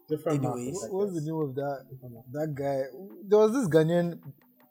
[0.08, 0.84] Different Anyways.
[0.84, 1.86] I What's the name of that
[2.32, 2.82] that guy?
[3.28, 4.18] There was this Ghanaian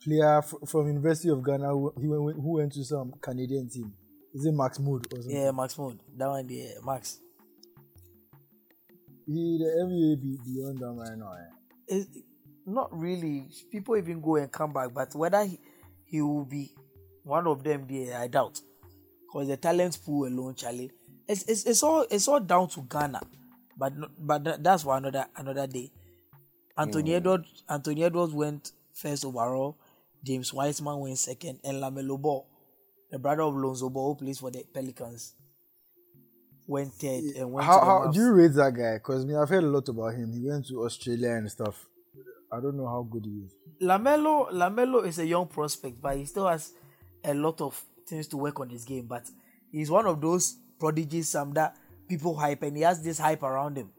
[0.04, 3.93] player f- from University of Ghana who, he went, who went to some Canadian team.
[4.34, 5.36] Is it Max Mood or something?
[5.36, 6.00] Yeah, Max Mood.
[6.18, 7.20] That one, yeah, Max.
[9.26, 11.34] He the NBA be beyond them right now.
[11.34, 11.45] eh?
[11.88, 12.08] It's
[12.66, 13.47] not really.
[13.72, 15.60] People even go and come back, but whether he,
[16.06, 16.74] he will be
[17.24, 18.60] one of them, there, I doubt.
[19.22, 20.91] Because the talent pool alone, Charlie,
[21.28, 23.22] it's, it's, it's all it's all down to Ghana,
[23.78, 25.91] but but that's for another another day.
[26.76, 29.78] Anthony Edwards Anthony Edwards went first overall.
[30.24, 32.45] James Wiseman went second, and Lamelo Ball,
[33.11, 35.34] the brother of Lonzo Ball, who plays for the Pelicans,
[36.67, 38.95] went third and went How, to the how do you rate that guy?
[38.95, 40.32] Because me, I've heard a lot about him.
[40.34, 41.86] He went to Australia and stuff.
[42.51, 43.55] I don't know how good he is.
[43.82, 46.74] Lamelo Lamelo is a young prospect, but he still has
[47.24, 49.05] a lot of things to work on his game.
[49.07, 49.30] But
[49.72, 51.76] he's one of those prodigies, some that
[52.07, 53.91] people hype, and he has this hype around him.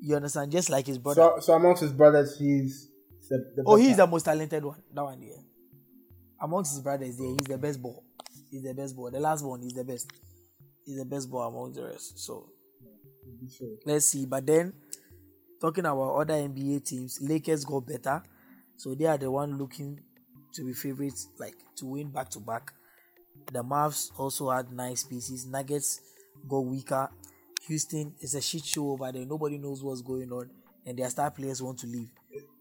[0.00, 0.50] You understand?
[0.52, 1.32] Just like his brother.
[1.36, 2.89] So, so amongst his brothers, he's
[3.30, 4.82] the, the oh, he's the most talented one.
[4.92, 5.34] That one, yeah.
[6.40, 8.02] Amongst his brothers, yeah, he's the best ball.
[8.50, 9.10] He's the best ball.
[9.10, 10.10] The last one, he's the best.
[10.84, 12.18] He's the best ball among the rest.
[12.18, 12.48] So
[13.86, 14.26] let's see.
[14.26, 14.72] But then,
[15.60, 18.22] talking about other NBA teams, Lakers got better,
[18.76, 20.00] so they are the one looking
[20.54, 22.72] to be favorites, like to win back to back.
[23.52, 25.46] The Mavs also had nice pieces.
[25.46, 26.00] Nuggets
[26.48, 27.08] got weaker.
[27.68, 29.24] Houston is a shit show over there.
[29.24, 30.50] Nobody knows what's going on,
[30.84, 32.10] and their star players want to leave.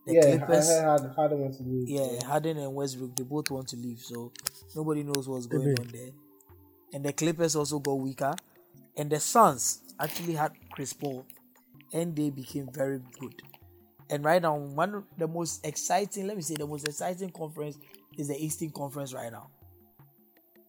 [0.05, 0.69] The Yeah, Clippers,
[1.15, 1.89] Harden wants to leave.
[1.89, 4.31] yeah, Harden and Westbrook, they both want to leave, so
[4.75, 6.11] nobody knows what's going on there.
[6.93, 8.33] And the Clippers also got weaker,
[8.97, 11.25] and the Suns actually had Chris Paul,
[11.93, 13.41] and they became very good.
[14.09, 17.77] And right now, one of the most exciting, let me say, the most exciting conference
[18.17, 19.49] is the Eastern Conference right now,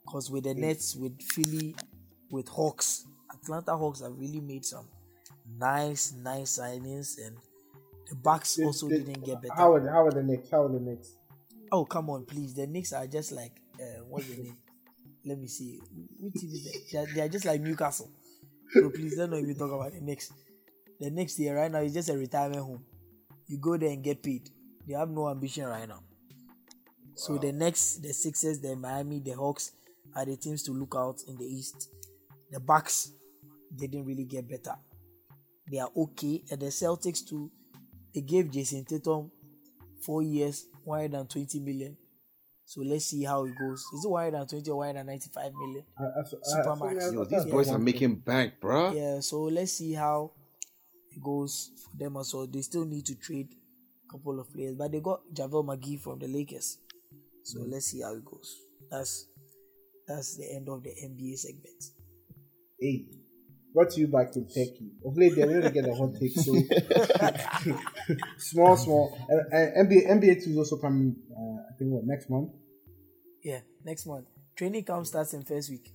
[0.04, 0.58] because with the mm.
[0.58, 1.74] Nets, with Philly,
[2.30, 4.86] with Hawks, Atlanta Hawks have really made some
[5.58, 7.36] nice, nice signings, and
[8.10, 9.54] the Bucks also did- didn't get better.
[9.54, 10.50] How are, how are the Knicks?
[10.50, 11.16] How are the Knicks?
[11.72, 12.54] Oh come on, please.
[12.54, 14.56] The Knicks are just like uh, what's the name?
[15.24, 15.80] Let me see.
[16.18, 16.80] Which team is that?
[16.92, 18.10] They are, they are just like Newcastle.
[18.72, 20.32] So please don't even talk about the Knicks.
[20.98, 22.84] The Knicks here right now is just a retirement home.
[23.46, 24.50] You go there and get paid.
[24.86, 26.00] They have no ambition right now.
[27.14, 29.72] So the next, the Sixers, the Miami, the Hawks
[30.14, 31.90] are the teams to look out in the East.
[32.50, 33.12] The Bucks
[33.74, 34.76] didn't really get better.
[35.70, 37.50] They are okay, and the Celtics too.
[38.14, 39.30] They gave Jayson Tatum
[40.02, 41.96] four years, 120 million.
[42.64, 43.84] So let's see how it goes.
[43.94, 45.84] Is it 120 or 195 million?
[45.98, 47.12] I, I, I, Supermax.
[47.12, 48.94] Yo, these I, boys I, are making bank, bruh.
[48.94, 50.30] Yeah, so let's see how
[51.10, 52.46] it goes for them also.
[52.46, 53.48] They still need to trade
[54.08, 56.78] a couple of players, but they got JaVale McGee from the Lakers.
[57.42, 57.72] So mm.
[57.72, 58.56] let's see how it goes.
[58.88, 59.26] That's
[60.06, 61.84] that's the end of the NBA segment.
[62.78, 63.04] Hey,
[63.72, 64.92] brought to you by Kentucky.
[65.04, 66.32] Of late, they're going to get a hot take.
[66.32, 66.54] So
[68.38, 69.18] small, small.
[69.28, 71.16] And, and NBA NBA two is also coming.
[71.30, 72.50] Uh, I think what next month.
[73.42, 74.26] Yeah, next month.
[74.56, 75.92] Training camp starts in first week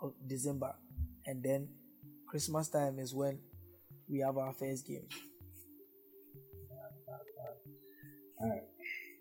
[0.00, 0.74] of December,
[1.26, 1.68] and then
[2.28, 3.38] Christmas time is when
[4.08, 5.08] we have our first game.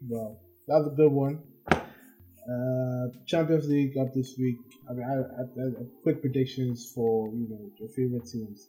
[0.08, 1.40] Well, that was a good one.
[2.44, 4.58] Uh, Champions League up this week.
[4.90, 8.68] I mean, I, I, I, quick predictions for you know your favorite teams.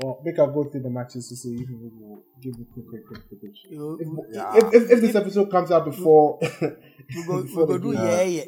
[0.00, 2.88] Well, make I go through the matches to see if we will give a quick,
[2.88, 3.70] quick, quick prediction.
[3.72, 4.56] You- If, Yeah.
[4.56, 8.02] if, if, if this episode comes out before, We go, we go do game.
[8.04, 8.44] yeah, yeah.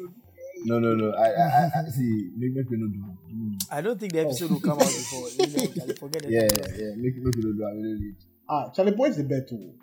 [0.65, 1.11] No, no, no.
[1.11, 2.31] I, I, I, I see.
[2.35, 2.91] Make, make me not
[3.29, 3.33] do.
[3.35, 5.29] do- I don't think the episode will come out before.
[5.29, 6.31] You know, forget it.
[6.31, 6.91] Yeah, yeah, yeah.
[6.97, 7.63] Make, make me not do.
[7.63, 8.15] I really need.
[8.49, 9.73] ah, Charlie Boy's the bet too.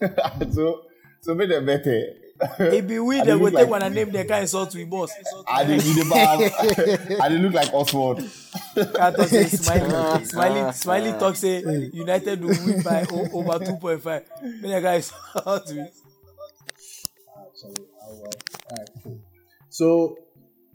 [0.52, 0.82] so,
[1.22, 2.04] so make them better.
[2.58, 4.70] It be we I that look will take like- one and name the kind insult
[4.72, 5.12] to him boss.
[5.48, 8.22] I didn't need the I didn't look like Oswald.
[8.94, 10.70] Carter say Smiley, ah, ah, Smiley, ah.
[10.72, 11.62] Smiley talk say
[11.92, 14.24] United will win by o- over two point five.
[14.42, 15.86] Then the guy insult to me.
[17.38, 18.30] Actually, well.
[18.70, 19.20] Alright, cool.
[19.70, 20.16] So,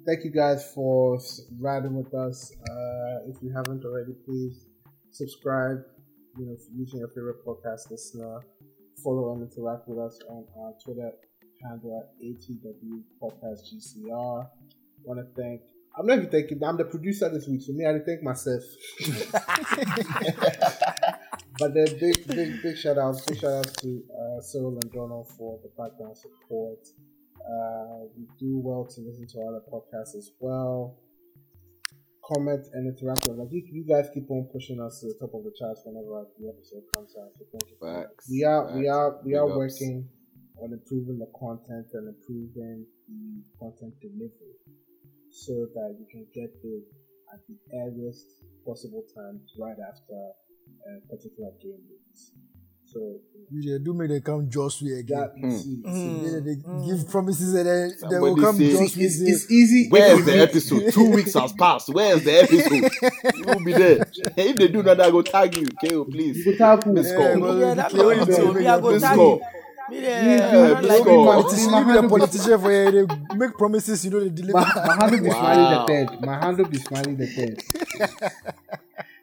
[0.05, 1.19] thank you guys for
[1.59, 2.51] riding with us.
[2.69, 4.65] Uh, if you haven't already, please
[5.11, 5.79] subscribe.
[6.37, 8.39] You know, using your favorite podcast listener.
[9.03, 11.11] Follow and interact with us on our Twitter
[11.63, 14.49] handle at ATW Podcast GCR.
[15.03, 15.61] Want to thank
[15.97, 16.63] I'm not even thanking.
[16.63, 18.63] I'm the producer this week, so me, I thank myself.
[21.59, 25.27] but then big, big, big shout out, big shout out to uh, Cyril and Donald
[25.37, 26.79] for the background support.
[27.39, 30.99] Uh, we do well to listen to other podcasts as well.
[32.33, 35.33] Comment and interact with like you, you guys keep on pushing us to the top
[35.33, 37.31] of the charts whenever the episode comes out.
[37.37, 37.77] So thank you.
[37.79, 38.07] for that.
[38.07, 40.07] Facts, We are we are we are working
[40.61, 44.57] on improving the content and improving the content delivery
[45.31, 46.83] so that you can get it
[47.33, 48.25] at the earliest
[48.65, 50.17] possible time right after
[50.89, 52.31] a particular game release.
[52.85, 53.19] So
[53.51, 55.19] You do make them come just way again.
[55.19, 56.23] that you see, Mm.
[56.25, 56.55] Yeah, they
[56.87, 59.89] give promises and then they will come say- just see, it's, it's easy.
[59.89, 60.91] Where's if the episode?
[60.91, 61.89] Two weeks has passed.
[61.89, 62.89] Where's the episode?
[63.37, 64.07] You will be there.
[64.35, 65.67] If they do that, I go tag you.
[65.67, 66.37] KO, please.
[66.43, 66.93] You go tag who?
[66.93, 67.39] Miss Yeah, call.
[67.41, 68.53] well, Yeah, that Yeah, one yeah, too.
[68.55, 68.77] Me, I
[69.89, 70.01] go Miss you.
[70.01, 71.23] Me, Yeah, there, don't like call.
[71.23, 71.43] it.
[71.43, 74.59] politician, you be the politician for here, they make promises, you know, they deliver.
[74.59, 75.39] My, my handle be Wow.
[75.39, 76.21] smiley the third.
[76.25, 77.63] My handle be smiling the third.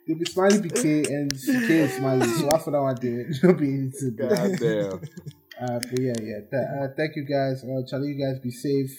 [0.06, 2.26] they be smiley BK and CK is smiley.
[2.28, 4.16] So after that one, they don't be anything.
[4.18, 5.00] God damn.
[5.58, 6.40] Uh, but yeah, yeah.
[6.52, 7.64] Th- uh, thank you guys.
[7.64, 8.90] Uh, Charlie, you guys be safe.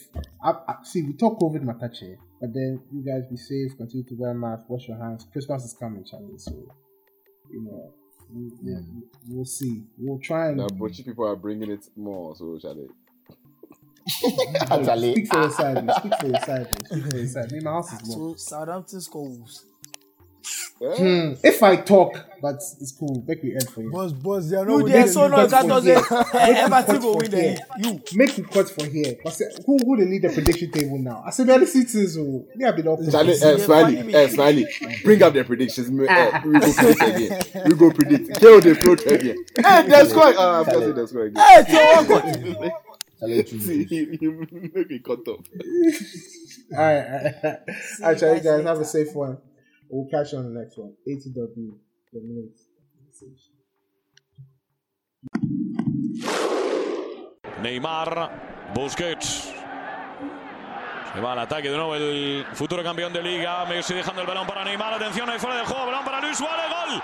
[0.43, 3.77] I, I, see, we talk COVID matache, but then you guys be safe.
[3.77, 5.27] Continue to wear masks, wash your hands.
[5.31, 6.33] Christmas is coming, Charlie.
[6.39, 6.53] So
[7.51, 7.93] you know,
[8.33, 8.77] we, we,
[9.27, 9.83] we'll see.
[9.97, 12.87] We'll try and Now, Bochi people are bringing it more, so shall they?
[14.71, 15.91] Actually, speak for your side.
[15.97, 16.67] Speak for your side.
[16.87, 17.51] Speak for your side.
[17.51, 18.19] Me, my house is low.
[18.19, 19.65] So Southampton scores.
[20.79, 23.23] Hmm, if I talk, but it's cool.
[23.27, 23.89] Make me end for you.
[23.91, 25.11] boss, boss, they are not You with there them.
[25.11, 26.25] so you long that doesn't here.
[26.39, 27.57] Everton go for win the here.
[27.79, 28.01] You.
[28.13, 29.15] Make me cut for here.
[29.23, 31.23] Cause who who they lead the prediction table now?
[31.25, 32.99] I said, man, the citizens who me have been up.
[33.09, 34.67] Charlie, Yeah, uh, Smiley, funny uh, Smiley,
[35.03, 35.87] bring up the predictions.
[35.89, 37.63] Uh, we go predict again.
[37.65, 38.39] We go predict.
[38.39, 39.45] Kill the float again.
[39.57, 40.37] Hey, they're scoring.
[40.37, 41.65] Uh, I'm guessing they're scoring again.
[41.65, 42.73] Hey, so what got?
[43.19, 45.43] Charlie, choose See, you, you make me cut off.
[46.71, 49.37] All right, all right, all right, Charlie, guys, have a safe one.
[49.89, 50.93] We'll catch you on the next one.
[51.07, 51.77] ATW,
[52.13, 52.59] the minute.
[57.61, 59.53] Neymar, Busquets.
[61.13, 63.65] Se va al ataque de nuevo el futuro campeón de liga.
[63.65, 64.93] Messi dejando el balón para Neymar.
[64.93, 65.85] Atención ahí fuera del juego.
[65.85, 66.65] Balón para Luis Suárez.
[66.69, 67.01] Gol.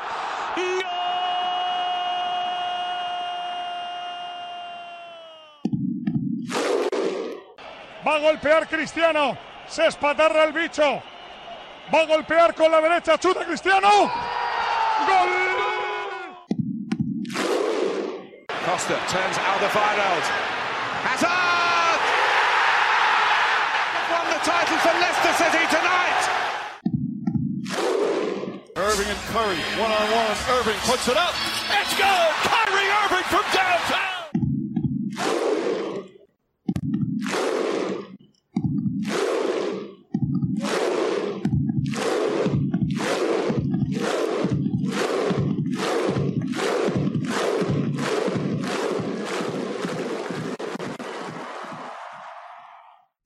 [8.06, 9.38] Va a golpear Cristiano.
[9.68, 11.02] Se espatarra el bicho.
[11.92, 13.18] Va a golpear con la derecha.
[13.18, 13.90] Chuta Cristiano.
[15.08, 15.30] Gol.
[18.66, 20.26] Costa turns Alderweireld.
[21.04, 22.02] Hazard!
[24.10, 26.24] Won the title for Leicester City tonight.
[28.76, 30.38] Irving and Curry, one on one.
[30.58, 31.36] Irving puts it up.
[31.82, 32.32] It's good.
[32.48, 34.13] Kyrie Irving from downtown.